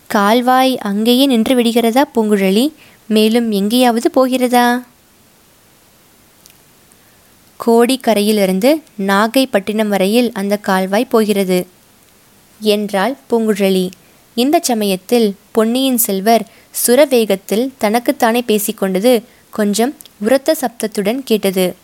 கால்வாய் 0.07 0.77
அங்கேயே 0.77 1.25
நின்று 1.25 1.55
விடுகிறதா 1.55 2.03
பூங்குழலி? 2.15 2.73
மேலும் 3.07 3.51
எங்கேயாவது 3.51 4.11
போகிறதா? 4.11 4.83
கோடிக்கரையிலிருந்து 7.65 8.81
நாகைப்பட்டினம் 9.07 9.87
வரையில் 9.87 10.31
அந்த 10.33 10.57
கால்வாய் 10.57 11.09
போகிறது. 11.09 11.67
என்றாள் 12.59 13.15
பூங்குழலி. 13.29 13.89
இந்த 14.35 14.59
சமயத்தில் 14.61 15.35
பொன்னியின் 15.51 15.97
செல்வர் 15.97 16.45
சுரவேகத்தில் 16.87 17.69
தனக்குத்தானே 17.77 18.43
பேசிக்கொண்டது 18.47 19.23
கொஞ்சம் 19.49 19.95
உரத்த 20.19 20.55
சப்தத்துடன் 20.61 21.21
கேட்டது. 21.23 21.75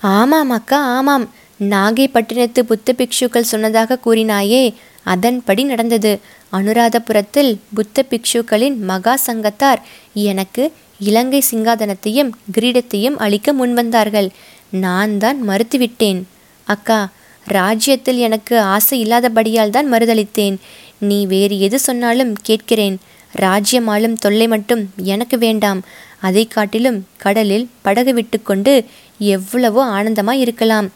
ஆமாம் 0.00 0.50
அக்கா 0.50 0.96
ஆமாம். 0.96 1.30
நாகைப்பட்டினத்து 1.60 2.60
புத்த 2.60 2.94
பிக்ஷுக்கள் 2.96 3.40
சொன்னதாக 3.40 3.98
கூறினாயே 4.06 4.74
அதன்படி 5.02 5.64
நடந்தது. 5.64 6.18
அனுராதபுரத்தில் 6.52 7.58
புத்த 7.74 8.04
பிக்ஷுக்களின் 8.10 8.76
மகா 8.76 9.18
சங்கத்தார் 9.26 9.78
எனக்கு 10.14 10.72
இலங்கை 10.98 11.44
சிங்காதனத்தையும் 11.50 12.30
கிரீடத்தையும் 12.52 13.16
அளிக்க 13.16 13.52
முன்வந்தார்கள். 13.52 14.28
நான் 14.70 15.18
தான் 15.18 15.48
மறுத்துவிட்டேன். 15.48 16.22
அக்கா 16.64 17.08
ராஜ்யத்தில் 17.46 18.16
எனக்கு 18.16 18.60
ஆசை 18.60 19.04
இல்லாதபடியால் 19.04 19.70
தான் 19.70 19.92
மறுதளித்தேன். 19.92 20.56
நீ 20.98 21.26
வேறு 21.26 21.60
எது 21.60 21.78
சொன்னாலும் 21.78 22.36
கேட்கிறேன். 22.42 22.98
ராஜ்யம் 23.32 23.86
ஆளும் 23.86 24.16
தொல்லை 24.16 24.48
மட்டும் 24.48 24.90
எனக்கு 24.96 25.38
வேண்டாம். 25.38 25.82
அதை 26.20 26.46
காட்டிலும் 26.46 27.06
கடலில் 27.16 27.68
படகு 27.82 28.14
விட்டுக்கொண்டு 28.14 28.84
எவ்வளவோ 29.18 29.84
ஆனந்தமாய் 29.86 30.42
இருக்கலாம். 30.44 30.90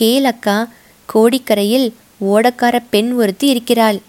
கேளக்கா 0.00 0.68
கோடிக்கரையில் 1.14 1.94
ஓடக்கார 2.20 2.78
பெண் 2.90 3.12
ஒருத்தி 3.12 3.46
இருக்கிறாள். 3.48 4.00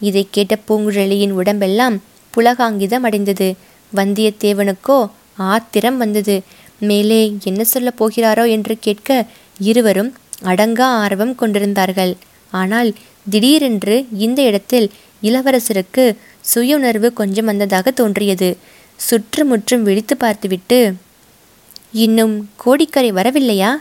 இதை 0.00 0.26
கேட்ட 0.30 0.58
பூங்குழலியின் 0.68 1.30
உடம்பெல்லாம் 1.30 2.02
புலகாங்கிதம் 2.36 3.02
அடைந்தது. 3.02 3.54
வந்தியத்தேவனுக்கோ 3.94 5.10
ஆத்திரம் 5.36 5.96
வந்தது. 5.96 6.42
மேலே 6.78 7.36
என்ன 7.44 7.64
சொல்லப் 7.64 8.04
போகிறாரோ 8.04 8.48
என்று 8.48 8.78
கேட்க 8.78 9.26
இருவரும் 9.58 10.14
அடங்கா 10.44 10.80
ஆர்வம் 10.80 11.34
கொண்டிருந்தார்கள். 11.34 12.16
ஆனால் 12.50 12.94
திடீரென்று 13.30 14.06
இந்த 14.12 14.42
இடத்தில் 14.42 14.90
இளவரசருக்கு 15.22 16.16
சுய 16.40 16.76
உணர்வு 16.76 17.12
கொஞ்சம் 17.12 17.44
வந்ததாக 17.44 17.90
தோன்றியது. 17.90 18.56
சுற்றுமுற்றும் 18.96 19.82
விழித்து 19.82 20.16
பார்த்துவிட்டு 20.16 20.94
இன்னும் 21.92 22.50
கோடிக்கரை 22.56 23.12
வரவில்லையா? 23.12 23.72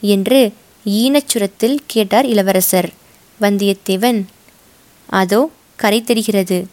என்று 0.00 0.52
ஈனச்சுரத்தில் 0.86 1.76
கேட்டார் 1.86 2.26
இளவரசர். 2.26 2.88
வந்தியத்தேவன். 3.40 4.24
அதோ 5.08 5.50
கரை 5.76 6.02
தெரிகிறது 6.02 6.66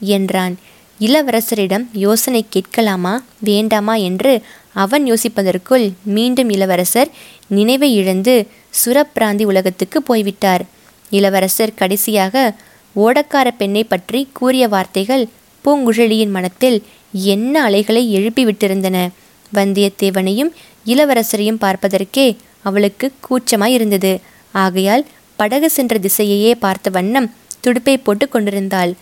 என்றான். 0.00 0.58
இளவரசரிடம் 1.00 1.84
யோசனை 1.92 2.42
கேட்கலாமா 2.48 3.14
வேண்டாமா 3.38 3.94
என்று 4.08 4.32
அவன் 4.72 5.04
யோசிப்பதற்குள் 5.12 5.84
மீண்டும் 6.16 6.50
இளவரசர் 6.50 7.10
நினைவை 7.48 7.90
இழந்து 7.94 8.34
சுரப்பிராந்தி 8.80 9.44
உலகத்துக்கு 9.44 10.02
போய்விட்டார். 10.02 10.62
இளவரசர் 11.10 11.74
கடைசியாக 11.74 12.54
ஓடக்கார 12.96 13.48
பெண்ணை 13.58 13.84
பற்றி 13.84 14.20
கூறிய 14.32 14.68
வார்த்தைகள் 14.68 15.24
பூங்குழலியின் 15.64 16.30
மனத்தில் 16.30 16.78
என்ன 17.32 17.62
அலைகளை 17.62 18.02
எழுப்பி 18.12 18.42
விட்டிருந்தன. 18.44 18.96
வந்தியத்தேவனையும் 19.54 20.50
இளவரசரையும் 20.86 21.62
பார்ப்பதற்கே 21.64 22.26
அவளுக்கு 22.62 23.06
கூச்சமாய் 23.26 23.74
இருந்தது 23.76 24.12
ஆகையால் 24.52 25.04
படகு 25.36 25.68
சென்ற 25.70 25.98
திசையையே 25.98 26.52
பார்த்த 26.58 26.90
வண்ணம் 26.90 27.32
துடுப்பை 27.60 27.96
போட்டு 27.96 28.28
கொண்டிருந்தாள். 28.28 28.92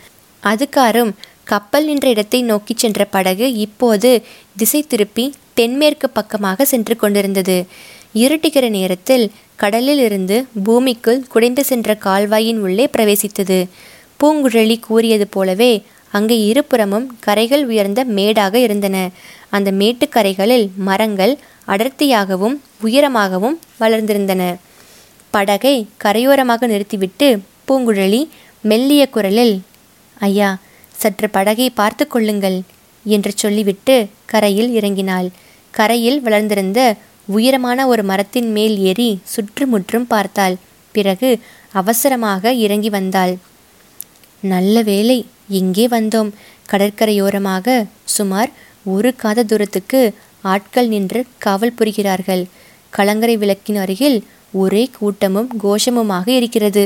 அதுக்காரும் 0.42 1.12
கப்பல் 1.44 1.84
நின்ற 1.84 2.08
இடத்தை 2.08 2.42
நோக்கிச் 2.42 2.78
சென்ற 2.78 3.04
படகு 3.04 3.46
இப்போது 3.52 4.10
திசை 4.56 4.80
திருப்பி 4.82 5.24
தென்மேற்கு 5.54 6.10
பக்கமாக 6.10 6.64
சென்று 6.64 6.96
கொண்டிருந்தது. 6.96 7.56
இருட்டுகிற 8.14 8.68
நேரத்தில் 8.68 9.24
கடலில் 9.56 9.98
இருந்து 9.98 10.36
பூமிக்குள் 10.64 11.20
குடைந்து 11.28 11.64
சென்ற 11.64 11.94
கால்வாயின் 11.94 12.60
உள்ளே 12.60 12.86
பிரவேசித்தது. 12.96 13.58
பூங்குழலி 14.20 14.76
கூறியது 14.80 15.26
போலவே 15.28 15.72
அங்கே 16.10 16.36
இருபுறமும் 16.46 17.06
கரைகள் 17.20 17.64
உயர்ந்த 17.64 18.00
மேடாக 18.16 18.54
இருந்தன. 18.58 18.96
அந்த 19.50 19.70
மேட்டுக்கரைகளில் 19.72 20.66
மரங்கள் 20.88 21.34
அடர்த்தியாகவும் 21.68 22.56
உயரமாகவும் 22.82 23.56
வளர்ந்திருந்தன. 23.80 24.42
படகை 25.30 25.76
கரையோரமாக 26.04 26.66
நிறுத்திவிட்டு 26.66 27.28
பூங்குழலி 27.68 28.22
மெல்லிய 28.64 29.02
குரலில் 29.08 29.54
ஐயா 30.20 30.50
சற்று 31.04 31.28
படகை 31.36 31.68
பார்த்து 31.80 32.04
கொள்ளுங்கள் 32.06 32.58
என்று 33.04 33.30
சொல்லிவிட்டு 33.42 33.96
கரையில் 34.32 34.70
இறங்கினாள். 34.78 35.28
கரையில் 35.74 36.20
வளர்ந்திருந்த 36.26 36.80
உயரமான 37.28 37.86
ஒரு 37.92 38.02
மரத்தின் 38.10 38.50
மேல் 38.56 38.76
ஏறி 38.90 39.10
சுற்றுமுற்றும் 39.32 40.08
பார்த்தாள். 40.12 40.56
பிறகு 40.94 41.30
அவசரமாக 41.80 42.52
இறங்கி 42.64 42.90
வந்தாள். 42.96 43.32
நல்ல 44.52 44.76
வேலை 44.90 45.18
இங்கே 45.58 45.86
வந்தோம். 45.94 46.30
கடற்கரையோரமாக 46.70 47.66
சுமார் 48.16 48.50
ஒரு 48.94 49.10
காத 49.22 49.44
தூரத்துக்கு 49.50 50.00
ஆட்கள் 50.44 50.88
நின்று 50.92 51.20
காவல் 51.44 51.76
புரிகிறார்கள். 51.78 52.44
கலங்கரை 52.92 53.36
விளக்கின் 53.42 53.80
அருகில் 53.84 54.18
ஒரே 54.62 54.82
கூட்டமும் 54.98 55.48
கோஷமுமாக 55.62 56.26
இருக்கிறது 56.38 56.84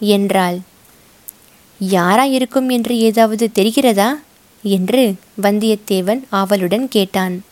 என்றாள். 0.00 0.56
யாராயிருக்கும் 1.90 2.70
என்று 2.70 2.98
ஏதாவது 2.98 3.50
தெரிகிறதா? 3.54 4.12
என்று 4.62 5.14
வந்தியத்தேவன் 5.42 6.22
ஆவலுடன் 6.30 6.88
கேட்டான். 6.88 7.44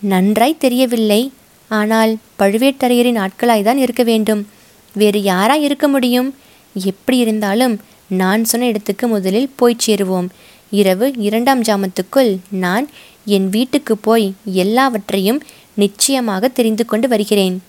நன்றாய் 0.00 0.58
தெரியவில்லை. 0.58 1.32
ஆனால் 1.68 2.16
பழுவேட்டரையரின் 2.38 3.26
ஆட்களாய்தான் 3.26 3.76
இருக்க 3.76 4.02
வேண்டும். 4.02 4.46
வேறு 4.94 5.22
யாரா 5.22 5.54
இருக்க 5.54 5.88
முடியும்? 5.88 6.34
எப்படி 6.74 7.18
இருந்தாலும் 7.18 7.80
நான் 8.08 8.44
சொன்ன 8.44 8.66
இடத்துக்கு 8.66 9.08
முதலில் 9.08 9.50
போய் 9.56 9.76
சேருவோம். 9.86 10.28
இரவு 10.70 11.14
இரண்டாம் 11.16 11.62
ஜாமத்துக்குள் 11.62 12.38
நான் 12.50 12.88
என் 13.24 13.48
வீட்டுக்கு 13.48 13.96
போய் 13.96 14.34
எல்லாவற்றையும் 14.44 15.42
நிச்சயமாக 15.74 16.48
தெரிந்து 16.48 16.84
கொண்டு 16.84 17.08
வருகிறேன் 17.08 17.62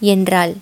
என்றாள். 0.00 0.54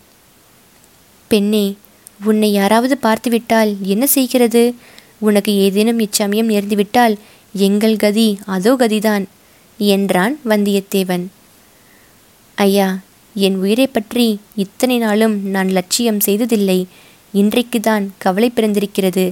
பெண்ணே 1.28 1.74
உன்னை 2.24 2.52
யாராவது 2.52 2.98
பார்த்துவிட்டால் 2.98 3.76
என்ன 3.82 4.06
செய்கிறது? 4.06 4.74
உனக்கு 5.18 5.52
ஏதேனும் 5.54 5.98
இச்சமயம் 5.98 6.48
நேர்ந்துவிட்டால் 6.48 7.14
எங்கள் 7.54 7.96
கதி 7.96 8.38
அதோ 8.46 8.72
கதிதான் 8.74 9.24
என்றான் 9.78 10.40
வந்தியத்தேவன். 10.48 11.24
ஐயா 12.54 12.98
என் 13.34 13.56
உயிரை 13.56 13.86
பற்றி 13.86 14.26
இத்தனை 14.56 14.98
நாளும் 14.98 15.36
நான் 15.48 15.68
லட்சியம் 15.68 16.20
செய்ததில்லை. 16.20 16.86
இன்றைக்குதான் 17.34 18.06
கவலை 18.18 18.50
பிறந்திருக்கிறது. 18.50 19.24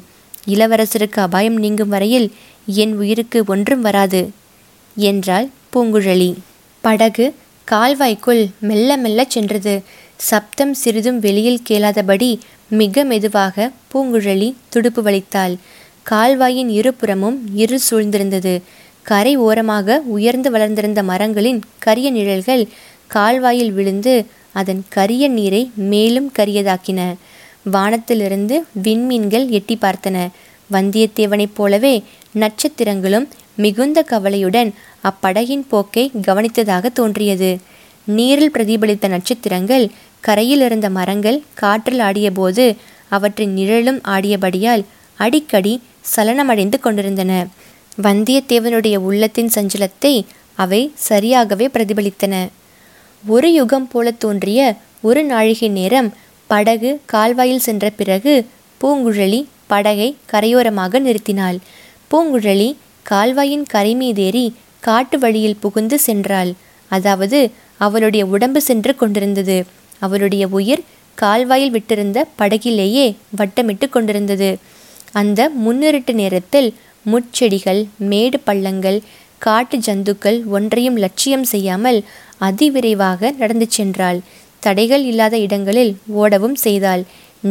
இளவரசருக்கு 0.47 1.18
அபாயம் 1.18 1.57
நீங்கும் 1.57 1.88
வரையில் 1.88 2.33
என் 2.66 2.95
உயிருக்கு 2.97 3.45
ஒன்றும் 3.47 3.80
வராது 3.80 4.30
என்றாள் 4.97 5.49
பூங்குழலி. 5.73 6.30
படகு 6.80 7.35
கால்வாய்க்குள் 7.68 8.42
மெல்ல 8.61 8.97
மெல்ல 8.97 9.25
சென்றது. 9.25 9.83
சப்தம் 10.19 10.75
சிறிதும் 10.75 11.19
வெளியில் 11.19 11.61
கேளாதபடி 11.69 12.39
மிக 12.69 13.05
மெதுவாக 13.05 13.71
பூங்குழலி 13.93 14.55
துடுப்பு 14.69 15.03
வலித்தாள். 15.03 15.55
கால்வாயின் 16.11 16.69
இருபுறமும் 16.69 17.39
இரு 17.55 17.79
சூழ்ந்திருந்தது. 17.91 18.61
கரை 19.03 19.37
ஓரமாக 19.37 20.03
உயர்ந்து 20.07 20.51
வளர்ந்திருந்த 20.51 21.03
மரங்களின் 21.03 21.61
கரிய 21.79 22.11
நிழல்கள் 22.11 22.69
கால்வாயில் 23.07 23.73
விழுந்து 23.73 24.27
அதன் 24.52 24.83
கரிய 24.89 25.28
நீரை 25.28 25.71
மேலும் 25.75 26.33
கரியதாக்கின. 26.39 27.00
வானத்திலிருந்து 27.65 28.65
விண்மீன்கள் 28.83 29.49
எட்டி 29.49 29.78
பார்த்தன. 29.81 30.28
வந்தியத்தேவனைப் 30.73 31.54
போலவே 31.54 32.02
நட்சத்திரங்களும் 32.35 33.28
மிகுந்த 33.54 34.02
கவலையுடன் 34.02 34.75
அப்படகின் 35.04 35.65
போக்கை 35.69 36.11
கவனித்ததாக 36.26 36.87
தோன்றியது. 36.93 37.59
நீரில் 38.04 38.50
பிரதிபலித்த 38.50 39.09
நட்சத்திரங்கள் 39.09 39.91
கரையில் 40.21 40.61
இருந்த 40.61 40.91
மரங்கள் 40.91 41.39
காற்றில் 41.54 41.99
ஆடியபோது 41.99 42.76
அவற்றின் 43.09 43.52
நிழலும் 43.52 44.00
ஆடியபடியால் 44.04 44.85
அடிக்கடி 45.19 45.75
சலனமடைந்து 46.17 46.78
கொண்டிருந்தன. 46.81 47.33
வந்தியத்தேவனுடைய 48.02 48.97
உள்ளத்தின் 48.97 49.50
சஞ்சலத்தை 49.54 50.15
அவை 50.54 50.93
சரியாகவே 51.09 51.67
பிரதிபலித்தன. 51.75 52.35
ஒரு 53.25 53.49
யுகம் 53.52 53.89
போல 53.89 54.11
தோன்றிய 54.11 54.61
ஒரு 55.00 55.23
நாழிகை 55.25 55.69
நேரம் 55.69 56.11
படகு 56.47 56.91
கால்வாயில் 57.07 57.65
சென்ற 57.67 57.91
பிறகு 57.91 58.35
பூங்குழலி 58.81 59.41
படகை 59.67 60.09
கரையோரமாக 60.33 61.00
நிறுத்தினாள். 61.00 61.59
பூங்குழலி 62.11 62.69
கால்வாயின் 63.02 63.67
கரை 63.67 63.93
மீதேறி 63.95 64.47
காட்டு 64.81 65.19
வழியில் 65.19 65.61
புகுந்து 65.61 65.99
சென்றாள். 66.07 66.52
அதாவது 66.91 67.50
அவளுடைய 67.76 68.26
உடம்பு 68.26 68.61
சென்று 68.61 68.97
கொண்டிருந்தது. 68.97 69.59
அவளுடைய 69.99 70.45
உயிர் 70.58 70.82
கால்வாயில் 71.19 71.73
விட்டிருந்த 71.73 72.19
படகிலேயே 72.41 73.06
வட்டமிட்டு 73.39 73.87
கொண்டிருந்தது. 73.89 74.50
அந்த 75.13 75.41
முன்னிருட்டு 75.65 76.13
நேரத்தில் 76.15 76.69
முட்செடிகள் 77.06 77.80
மேடு 78.11 78.39
பள்ளங்கள் 78.41 78.99
காட்டு 79.39 79.76
ஜந்துக்கள் 79.78 80.39
ஒன்றையும் 80.47 80.97
லட்சியம் 80.97 81.45
செய்யாமல் 81.45 81.99
அதிவிரைவாக 82.41 83.30
நடந்து 83.37 83.67
சென்றாள். 83.76 84.19
தடைகள் 84.61 85.04
இல்லாத 85.04 85.34
இடங்களில் 85.39 85.93
ஓடவும் 86.21 86.56
செய்தாள். 86.67 87.02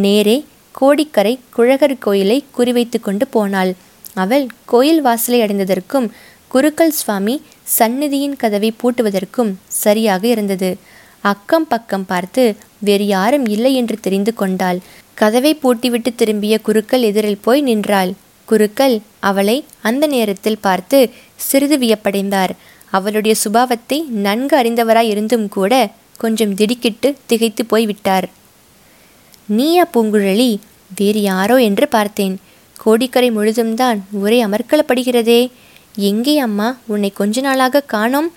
நேரே 0.03 0.37
கோடிக்கரை 0.71 1.33
குழகர் 1.49 1.97
கோயிலை 1.99 2.37
குறிவைத்து 2.57 2.97
கொண்டு 3.01 3.27
போனாள். 3.27 3.71
அவள் 4.13 4.45
கோயில் 4.65 5.01
வாசலை 5.01 5.39
அடைந்ததற்கும் 5.41 6.07
குருக்கள் 6.47 6.97
சுவாமி 6.99 7.35
சந்நிதியின் 7.79 8.35
கதவை 8.37 8.69
பூட்டுவதற்கும் 8.81 9.51
சரியாக 9.67 10.23
இருந்தது. 10.27 10.69
அக்கம் 11.23 11.67
பக்கம் 11.67 12.05
பார்த்து 12.05 12.43
வேறு 12.79 13.05
யாரும் 13.07 13.45
இல்லை 13.45 13.73
என்று 13.75 13.97
தெரிந்து 13.99 14.33
கொண்டாள். 14.33 14.79
கதவை 15.13 15.59
பூட்டிவிட்டு 15.63 16.11
திரும்பிய 16.15 16.59
குருக்கள் 16.59 17.01
எதிரில் 17.01 17.43
போய் 17.45 17.61
நின்றாள். 17.61 18.13
குருக்கள் 18.45 19.01
அவளை 19.19 19.65
அந்த 19.81 20.07
நேரத்தில் 20.07 20.59
பார்த்து 20.59 21.09
சிறிது 21.35 21.77
வியப்படைந்தார். 21.77 22.53
அவளுடைய 22.91 23.35
சுபாவத்தை 23.43 23.97
நன்கு 24.09 24.55
அறிந்தவராய் 24.57 25.09
இருந்தும் 25.09 25.47
கூட 25.49 25.91
கொஞ்சம் 26.17 26.55
திடுக்கிட்டு 26.55 27.15
திகைத்து 27.25 27.65
போய்விட்டார். 27.65 28.27
நீயா 29.45 29.85
பூங்குழலி 29.93 30.51
வேறு 30.95 31.21
யாரோ 31.21 31.57
என்று 31.57 31.87
பார்த்தேன். 31.87 32.35
கோடிக்கரை 32.79 33.29
முழுதும்தான் 33.31 33.99
ஒரே 34.21 34.45
அமர்க்கலப்படுகிறதே 34.45 35.41
எங்கே 35.93 36.39
அம்மா 36.39 36.77
உன்னை 36.85 37.09
கொஞ்ச 37.11 37.41
நாளாக 37.41 37.81
காணோம்? 37.81 38.29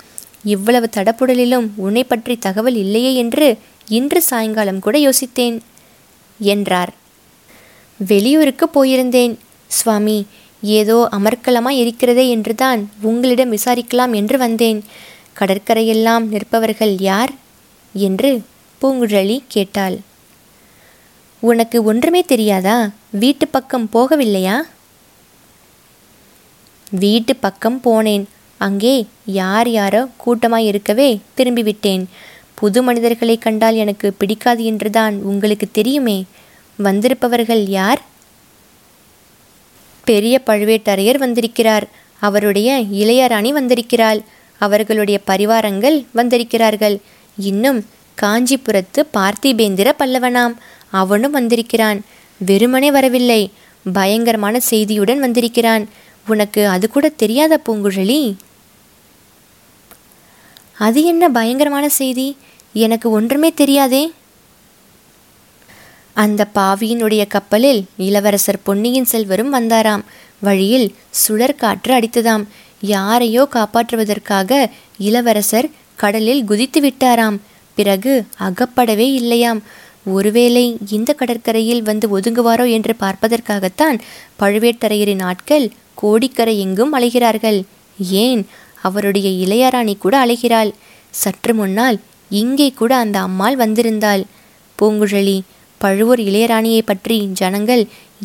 இவ்வளவு 0.45 0.89
தடப்புடலிலும் 0.97 1.69
உன்னை 1.77 2.05
பற்றி 2.05 2.39
தகவல் 2.39 2.75
இல்லையே 2.75 3.15
என்று 3.15 3.59
இன்று 3.89 4.23
சாயங்காலம் 4.23 4.79
கூட 4.79 4.99
யோசித்தேன் 4.99 5.59
என்றார். 6.39 6.95
வெளியூருக்கு 7.99 8.67
போயிருந்தேன். 8.67 9.37
சுவாமி 9.67 10.27
ஏதோ 10.63 11.09
அமர்க்கலமாய் 11.13 11.81
இருக்கிறதே 11.81 12.29
என்றுதான் 12.29 12.91
உங்களிடம் 13.01 13.53
விசாரிக்கலாம் 13.53 14.15
என்று 14.15 14.39
வந்தேன். 14.39 14.85
கடற்கரையெல்லாம் 15.39 16.25
நிற்பவர்கள் 16.31 16.97
யார்? 16.99 17.31
என்று 17.93 18.43
பூங்குழலி 18.83 19.41
கேட்டாள். 19.49 19.99
உனக்கு 21.41 21.85
ஒன்றுமே 21.85 22.23
தெரியாதா? 22.23 22.91
வீட்டு 23.11 23.49
பக்கம் 23.49 23.89
போகவில்லையா? 23.93 24.61
வீட்டு 26.91 27.37
பக்கம் 27.37 27.81
போனேன். 27.85 28.25
அங்கே 28.61 28.95
யார் 29.25 29.69
யாரோ 29.69 30.01
கூட்டமாய் 30.25 30.69
இருக்கவே 30.73 31.11
திரும்பிவிட்டேன். 31.37 32.05
புது 32.55 32.83
மனிதர்களை 32.83 33.39
கண்டால் 33.39 33.75
எனக்கு 33.75 34.13
பிடிக்காது 34.13 34.65
என்றுதான் 34.65 35.15
உங்களுக்கு 35.23 35.67
தெரியுமே. 35.73 36.25
வந்திருப்பவர்கள் 36.77 37.63
யார்? 37.67 38.01
பெரிய 40.05 40.41
பழுவேட்டரையர் 40.47 41.19
வந்திருக்கிறார். 41.19 41.87
அவருடைய 42.21 42.71
இளையராணி 42.93 43.49
வந்திருக்கிறாள். 43.49 44.21
அவர்களுடைய 44.59 45.21
பரிவாரங்கள் 45.27 46.05
வந்திருக்கிறார்கள். 46.13 46.97
இன்னும் 47.39 47.81
காஞ்சிபுரத்து 48.23 49.03
பார்த்திபேந்திர 49.15 49.93
பல்லவனாம். 49.99 50.55
அவனும் 50.91 51.33
வந்திருக்கிறான். 51.33 52.01
வெறுமனே 52.37 52.91
வரவில்லை. 52.91 53.43
பயங்கரமான 53.93 54.61
செய்தியுடன் 54.71 55.19
வந்திருக்கிறான். 55.19 55.89
உனக்கு 56.27 56.69
அது 56.69 56.87
கூட 56.91 57.09
தெரியாத 57.09 57.61
பூங்குழலி? 57.67 58.35
அது 60.81 61.05
என்ன 61.05 61.29
பயங்கரமான 61.29 61.89
செய்தி? 61.89 62.37
எனக்கு 62.73 63.11
ஒன்றுமே 63.11 63.53
தெரியாதே. 63.53 64.13
அந்த 66.15 66.47
பாவியினுடைய 66.55 67.27
கப்பலில் 67.27 67.81
இளவரசர் 67.97 68.63
பொன்னியின் 68.63 69.05
செல்வரும் 69.05 69.53
வந்தாராம். 69.55 70.05
வழியில் 70.41 70.95
சுழற்காற்று 71.11 71.89
அடித்ததாம். 71.89 72.45
யாரையோ 72.81 73.49
காப்பாற்றுவதற்காக 73.53 74.71
இளவரசர் 74.99 75.71
கடலில் 75.97 76.45
குதித்து 76.45 76.81
விட்டாராம். 76.81 77.39
பிறகு 77.75 78.25
அகப்படவே 78.37 79.13
இல்லையாம். 79.13 79.63
ஒருவேளை 80.05 80.77
இந்த 80.91 81.13
கடற்கரையில் 81.13 81.83
வந்து 81.83 82.07
ஒதுங்குவாரோ 82.19 82.71
என்று 82.71 82.95
பார்ப்பதற்காகத்தான் 83.01 83.99
பழுவேட்டரையரின் 84.39 85.23
ஆட்கள் 85.23 85.71
கோடிக்கரை 85.95 86.61
எங்கும் 86.61 86.95
அலைகிறார்கள். 86.99 87.63
ஏன்? 88.11 88.47
அவருடைய 88.83 89.29
இளையராணி 89.45 89.95
கூட 89.99 90.15
அழைகிறாள். 90.25 90.71
சற்று 91.15 91.53
முன்னால் 91.55 91.99
இங்கே 92.31 92.69
கூட 92.73 92.93
அந்த 92.97 93.19
அம்மாள் 93.21 93.57
வந்திருந்தாள். 93.57 94.23
பூங்குழலி 94.79 95.39
பழுவூர் 95.81 96.21
இளையராணியை 96.21 96.83
பற்றி 96.83 97.17
ஜனங்கள் 97.41 97.83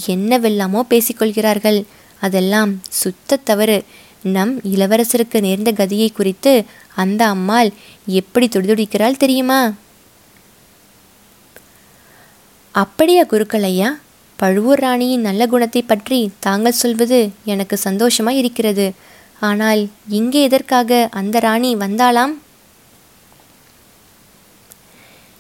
என்னவெல்லாமோ 0.08 0.82
பேசிக்கொள்கிறார்கள் 0.90 1.80
அதெல்லாம் 2.20 2.72
சுத்த 3.02 3.40
தவறு. 3.50 3.78
நம் 4.36 4.54
இளவரசருக்கு 4.74 5.40
நேர்ந்த 5.42 5.72
கதியை 5.72 6.10
குறித்து 6.14 6.54
அந்த 6.96 7.22
அம்மாள் 7.28 7.70
எப்படி 8.20 8.48
துடிதுடிக்கிறாள் 8.48 9.22
தெரியுமா? 9.24 9.60
அப்படியா 12.76 13.24
குருக்களையா? 13.24 13.90
பழுவூர் 14.40 14.80
ராணியின் 14.80 15.22
நல்ல 15.22 15.44
குணத்தை 15.48 15.82
பற்றி 15.82 16.20
தாங்கள் 16.40 16.80
சொல்வது 16.82 17.20
எனக்கு 17.46 17.76
சந்தோஷமாய் 17.78 18.38
இருக்கிறது. 18.38 18.88
ஆனால் 19.40 19.90
இங்கே 20.10 20.42
எதற்காக 20.42 21.08
அந்த 21.12 21.40
ராணி 21.40 21.76
வந்தாளாம்? 21.76 22.34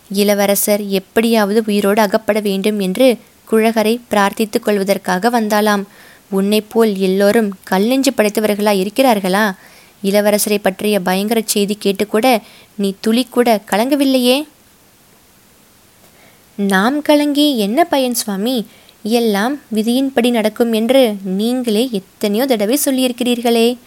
இளவரசர் 0.09 0.87
எப்படியாவது 0.87 1.63
உயிரோடு 1.67 2.01
அகப்பட 2.01 2.39
வேண்டும் 2.39 2.79
என்று 2.79 3.17
குழகரை 3.51 4.01
பிரார்த்தித்துக் 4.09 4.63
கொள்வதற்காக 4.63 5.41
வந்தாளாம். 5.41 5.83
உன்னைப் 6.29 6.69
போல் 6.69 6.97
எல்லோரும் 6.97 7.57
கல் 7.63 7.85
நெஞ்சு 7.85 8.11
படைத்தவர்களா 8.11 8.83
இருக்கிறார்களா? 8.83 9.55
இளவரசரை 10.03 10.57
பற்றிய 10.61 10.99
பயங்கர 10.99 11.41
செய்தி 11.45 11.77
கேட்டுக்கூட 11.83 12.41
நீ 12.75 12.95
துளி 12.99 13.25
கூட 13.25 13.61
கலங்கவில்லையே? 13.71 14.47
நாம் 16.55 17.01
கலங்கி 17.01 17.57
என்ன 17.57 17.83
பயன் 17.83 18.13
சுவாமி? 18.13 18.65
எல்லாம் 19.05 19.61
விதியின்படி 19.73 20.29
நடக்கும் 20.29 20.73
என்று 20.73 21.15
நீங்களே 21.23 21.89
எத்தனையோ 21.91 22.45
தடவை 22.45 22.79
சொல்லியிருக்கிறீர்களே. 22.85 23.77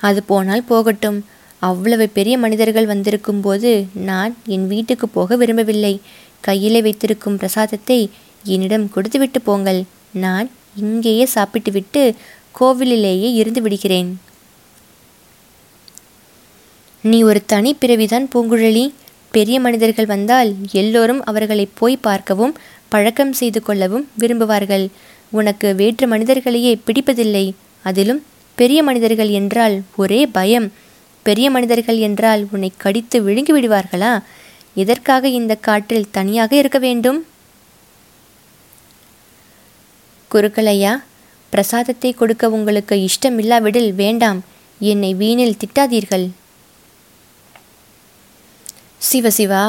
அது 0.00 0.22
போனால் 0.22 0.62
போகட்டும். 0.62 1.24
அவ்வளவு 1.58 2.08
பெரிய 2.08 2.38
மனிதர்கள் 2.38 2.86
வந்திருக்கும் 2.86 3.40
போது 3.40 3.86
நான் 3.94 4.36
என் 4.46 4.66
வீட்டுக்கு 4.66 5.08
போக 5.08 5.36
விரும்பவில்லை. 5.36 6.00
கையிலே 6.40 6.82
வைத்திருக்கும் 6.82 7.36
பிரசாதத்தை 7.36 8.10
என்னிடம் 8.44 8.90
கொடுத்துவிட்டு 8.90 9.40
போங்கள். 9.40 9.84
நான் 10.12 10.50
இங்கேயே 10.76 11.24
சாப்பிட்டுவிட்டு 11.24 12.14
கோவிலிலேயே 12.60 13.32
இருந்து 13.32 13.62
விடுகிறேன். 13.62 14.20
நீ 17.00 17.22
ஒரு 17.22 17.44
தனி 17.44 17.76
பிறவிதான் 17.80 18.28
பூங்குழலி. 18.34 18.92
பெரிய 19.30 19.60
மனிதர்கள் 19.60 20.06
வந்தால் 20.06 20.54
எல்லோரும் 20.72 21.24
அவர்களை 21.24 21.68
போய் 21.74 21.96
பார்க்கவும் 21.96 22.56
பழக்கம் 22.92 23.32
செய்து 23.32 23.60
கொள்ளவும் 23.62 24.06
விரும்புவார்கள். 24.18 24.84
உனக்கு 25.30 25.68
வேற்று 25.74 26.06
மனிதர்களையே 26.06 26.72
பிடிப்பதில்லை. 26.86 27.46
அதிலும் 27.84 28.20
பெரிய 28.58 28.78
மனிதர்கள் 28.82 29.30
என்றால் 29.40 29.76
ஒரே 29.96 30.20
பயம். 30.36 30.66
பெரிய 31.26 31.46
மனிதர்கள் 31.50 31.98
என்றால் 32.08 32.42
உன்னை 32.50 32.70
கடித்து 32.76 33.18
விழுங்கி 33.22 33.52
விடுவார்களா? 33.52 34.12
எதற்காக 34.74 35.28
இந்த 35.28 35.54
காட்டில் 35.68 36.10
தனியாக 36.10 36.52
இருக்க 36.56 36.78
வேண்டும்? 36.78 37.20
குருக்களையா 40.30 40.92
பிரசாதத்தை 41.52 42.10
கொடுக்க 42.12 42.50
உங்களுக்கு 42.50 42.94
இஷ்டமில்லாவிடில் 43.08 43.92
வேண்டாம். 43.94 44.40
என்னை 44.78 45.10
வீணில் 45.14 45.58
திட்டாதீர்கள். 45.62 46.26
சிவசிவா 49.08 49.64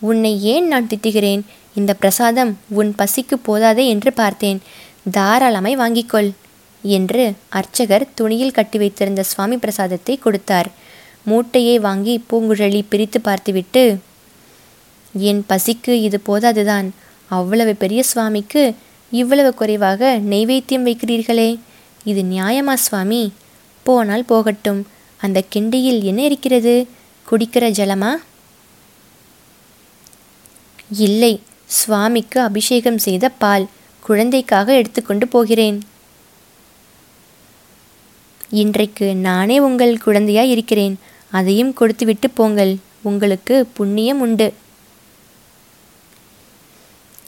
உன்னை 0.00 0.32
ஏன் 0.54 0.66
நான் 0.66 0.90
திட்டுகிறேன்? 0.90 1.42
இந்த 1.74 1.94
பிரசாதம் 1.94 2.58
உன் 2.68 2.94
பசிக்கு 2.98 3.34
போதாதே 3.42 3.88
என்று 3.88 4.12
பார்த்தேன். 4.12 4.60
தாராளமாய் 5.10 5.76
வாங்கிக்கொள் 5.76 6.30
என்று 6.82 7.32
அர்ச்சகர் 7.48 8.08
துணியில் 8.14 8.50
கட்டி 8.50 8.78
வைத்திருந்த 8.78 9.22
சுவாமி 9.22 9.56
பிரசாதத்தை 9.56 10.18
கொடுத்தார். 10.18 10.68
மூட்டையை 11.24 11.78
வாங்கி 11.78 12.24
பூங்குழலி 12.30 12.84
பிரித்து 12.88 13.20
பார்த்துவிட்டு 13.20 13.98
என் 15.12 15.44
பசிக்கு 15.48 15.90
இது 15.90 16.20
போதாதுதான். 16.26 16.88
அவ்வளவு 17.28 17.74
பெரிய 17.74 18.02
சுவாமிக்கு 18.02 18.74
இவ்வளவு 19.10 19.54
குறைவாக 19.54 20.20
நெய்வேத்தியம் 20.30 20.86
வைக்கிறீர்களே. 20.88 21.58
இது 22.04 22.22
நியாயமா 22.22 22.74
சுவாமி? 22.74 23.32
போனால் 23.82 24.24
போகட்டும். 24.24 24.86
அந்த 25.20 25.42
கிண்டியில் 25.54 26.02
என்ன 26.02 26.24
இருக்கிறது? 26.24 26.88
குடிக்கிற 27.30 27.70
ஜலமா? 27.70 28.12
இல்லை. 30.90 31.40
சுவாமிக்கு 31.74 32.40
அபிஷேகம் 32.40 32.98
செய்த 32.98 33.28
பால் 33.28 33.64
குழந்தைக்காக 34.02 34.74
எடுத்துக்கொண்டு 34.74 35.26
போகிறேன். 35.28 35.78
இன்றைக்கு 38.50 39.06
நானே 39.16 39.58
உங்கள் 39.58 40.02
குழந்தையாய் 40.06 40.50
இருக்கிறேன். 40.50 40.94
அதையும் 41.30 41.72
கொடுத்துவிட்டு 41.72 42.30
போங்கள். 42.30 42.72
உங்களுக்கு 43.02 43.66
புண்ணியம் 43.66 44.20
உண்டு. 44.20 44.48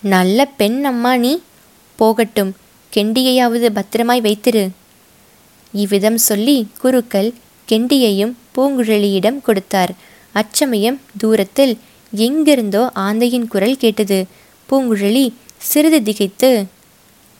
நல்ல 0.02 0.44
பெண் 0.56 0.84
அம்மா 0.84 1.16
நீ. 1.16 1.32
போகட்டும். 1.98 2.52
கெண்டியையாவது 2.92 3.68
பத்திரமாய் 3.70 4.20
வைத்திரு. 4.20 4.64
இவ்விதம் 5.72 6.18
சொல்லி 6.18 6.56
குருக்கள் 6.80 7.34
கெண்டியையும் 7.68 8.34
பூங்குழலியிடம் 8.56 9.40
கொடுத்தார். 9.40 9.92
அச்சமயம் 10.32 11.00
தூரத்தில் 11.18 11.74
எங்கிருந்தோ 12.10 12.90
ஆந்தையின் 12.94 13.48
குரல் 13.48 13.76
கேட்டது. 13.76 14.26
பூங்குழலி 14.70 15.32
சிறிது 15.56 16.02
திகைத்து 16.02 16.66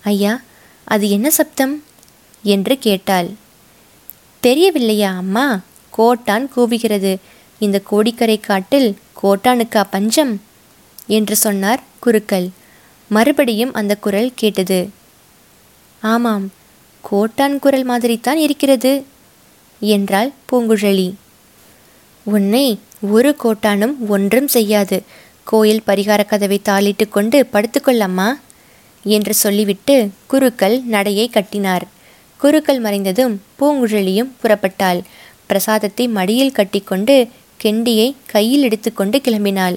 ஐயா 0.03 0.41
அது 0.85 1.11
என்ன 1.11 1.31
சப்தம்? 1.31 1.83
என்று 2.43 2.79
கேட்டாள். 2.79 3.31
தெரியவில்லையா 4.41 5.17
அம்மா? 5.17 5.61
கோட்டான் 5.91 6.51
கூவுகிறது. 6.57 7.17
இந்த 7.59 7.81
கோடிக்கரை 7.81 8.41
காட்டில் 8.41 8.99
கோட்டானுக்கா 9.23 9.85
பஞ்சம்? 9.91 10.43
என்று 11.07 11.37
சொன்னார் 11.37 11.83
குருக்கள். 11.99 12.49
மறுபடியும் 13.09 13.73
அந்த 13.73 13.97
குரல் 13.97 14.33
கேட்டது. 14.35 14.89
ஆமாம் 16.01 16.53
கோட்டான் 17.01 17.59
குரல் 17.59 17.89
மாதிரித்தான் 17.89 18.35
இருக்கிறது 18.35 19.05
என்றாள் 19.81 20.33
பூங்குழலி. 20.53 21.13
உன்னை 22.27 22.79
ஒரு 23.01 23.37
கோட்டானும் 23.43 23.95
ஒன்றும் 24.09 24.49
செய்யாது. 24.49 25.03
கோயில் 25.45 25.83
பரிகார 25.87 26.27
கதவை 26.27 26.61
தாளிட்டு 26.65 27.09
கொண்டு 27.09 27.47
படுத்துக்கொள்ளம்மா? 27.53 28.33
என்று 29.05 29.35
சொல்லிவிட்டு 29.35 30.11
குருக்கள் 30.27 30.81
நடையை 30.81 31.29
கட்டினார். 31.29 31.87
குருக்கள் 32.39 32.83
மறைந்ததும் 32.83 33.37
பூங்குழலியும் 33.61 34.33
புறப்பட்டாள். 34.43 35.01
பிரசாதத்தை 35.47 36.09
மடியில் 36.09 36.53
கட்டிக்கொண்டு 36.53 37.29
கெண்டியை 37.63 38.15
கையில் 38.27 38.63
எடுத்துக்கொண்டு 38.63 39.21
கிளம்பினாள். 39.25 39.77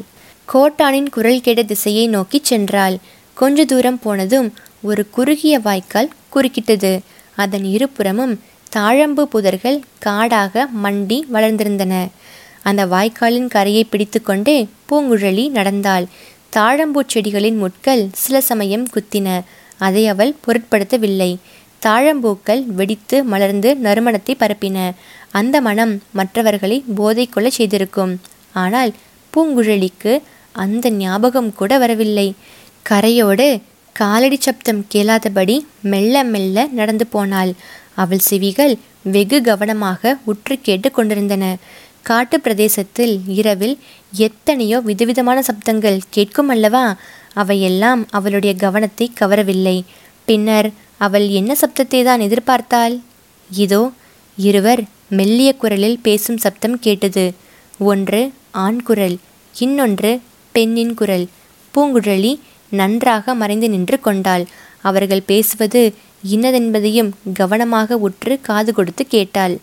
கோட்டானின் 0.53 1.09
குரல் 1.09 1.41
கேட்ட 1.41 1.63
திசையை 1.63 2.07
நோக்கிச் 2.07 2.53
சென்றாள். 2.53 2.97
கொஞ்ச 3.33 3.65
தூரம் 3.65 3.99
போனதும் 3.99 4.53
ஒரு 4.81 5.09
குறுகிய 5.09 5.59
வாய்க்கால் 5.59 6.13
குறுக்கிட்டது. 6.33 6.99
அதன் 7.35 7.63
இருபுறமும் 7.63 8.39
தாழம்பு 8.75 9.23
புதர்கள் 9.33 9.79
காடாக 9.99 10.67
மண்டி 10.83 11.23
வளர்ந்திருந்தன. 11.33 12.07
அந்த 12.63 12.85
வாய்க்காலின் 12.85 13.47
கரையை 13.47 13.83
பிடித்துக்கொண்டே 13.83 14.67
பூங்குழலி 14.89 15.49
நடந்தாள். 15.49 16.05
தாழம்பூ 16.55 17.01
செடிகளின் 17.13 17.57
முட்கள் 17.57 18.09
சில 18.13 18.41
சமயம் 18.41 18.87
குத்தின. 18.87 19.41
அதை 19.77 20.07
அவள் 20.07 20.35
பொருட்படுத்தவில்லை. 20.47 21.37
தாழம்பூக்கள் 21.85 22.65
வெடித்து 22.65 23.23
மலர்ந்து 23.23 23.75
நறுமணத்தை 23.75 24.33
பரப்பின. 24.39 24.91
அந்த 25.31 25.61
மனம் 25.61 26.01
மற்றவர்களை 26.11 26.83
போதை 26.95 27.25
கொள்ள 27.25 27.49
செய்திருக்கும். 27.49 28.21
ஆனால் 28.53 28.93
பூங்குழலிக்கு 29.33 30.21
அந்த 30.51 30.89
ஞாபகம் 30.89 31.53
கூட 31.53 31.77
வரவில்லை. 31.77 32.33
கரையோடு 32.89 33.61
காலடி 33.93 34.37
சப்தம் 34.39 34.85
கேளாதபடி 34.95 35.59
மெல்ல 35.81 36.23
மெல்ல 36.23 36.67
நடந்து 36.71 37.07
போனாள். 37.07 37.53
அவள் 37.93 38.19
செவிகள் 38.19 38.77
வெகு 39.03 39.41
கவனமாக 39.41 40.17
உற்று 40.25 40.59
கேட்டு 40.61 40.91
கொண்டிருந்தன. 40.91 41.57
காட்டு 42.05 42.37
பிரதேசத்தில் 42.39 43.15
இரவில் 43.39 43.75
எத்தனையோ 44.25 44.77
விதவிதமான 44.89 45.39
சப்தங்கள் 45.47 45.99
கேட்கும் 46.09 46.51
அல்லவா? 46.53 46.85
அவையெல்லாம் 47.33 48.01
அவளுடைய 48.17 48.53
கவனத்தை 48.55 49.07
கவரவில்லை. 49.21 49.77
பின்னர் 50.27 50.69
அவள் 50.97 51.27
என்ன 51.39 51.51
சப்தத்தை 51.61 52.01
தான் 52.03 52.23
எதிர்பார்த்தாள்? 52.27 52.95
இதோ 53.49 53.81
இருவர் 54.37 54.81
மெல்லிய 55.19 55.51
குரலில் 55.61 56.01
பேசும் 56.07 56.41
சப்தம் 56.45 56.77
கேட்டது. 56.79 57.25
ஒன்று 57.91 58.21
ஆண் 58.65 58.81
குரல் 58.87 59.17
இன்னொன்று 59.55 60.11
பெண்ணின் 60.55 60.93
குரல். 60.93 61.25
பூங்குழலி 61.73 62.33
நன்றாக 62.71 63.33
மறைந்து 63.41 63.67
நின்று 63.69 63.97
கொண்டாள். 63.99 64.43
அவர்கள் 64.81 65.27
பேசுவது 65.31 65.81
இன்னதென்பதையும் 66.33 67.09
கவனமாக 67.39 67.97
உற்று 68.07 68.33
காது 68.47 68.71
கொடுத்து 68.73 69.03
கேட்டாள். 69.15 69.55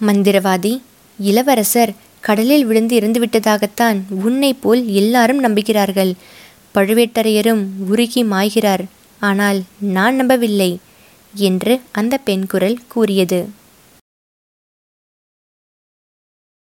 மந்திரவாதி 0.00 0.80
இளவரசர் 1.18 1.92
கடலில் 2.20 2.64
விழுந்து 2.64 3.00
இறந்துவிட்டதாகத்தான் 3.00 3.98
உன்னை 4.08 4.54
போல் 4.54 4.86
எல்லாரும் 4.86 5.44
நம்புகிறார்கள். 5.44 6.12
பழுவேட்டரையரும் 6.74 7.62
உருகி 7.88 8.24
மாய்கிறார். 8.24 8.84
ஆனால் 9.20 9.62
நான் 9.78 10.14
நம்பவில்லை 10.14 10.78
என்று 11.34 11.80
அந்த 11.92 12.18
பெண் 12.18 12.46
குரல் 12.46 12.78
கூறியது. 12.88 13.48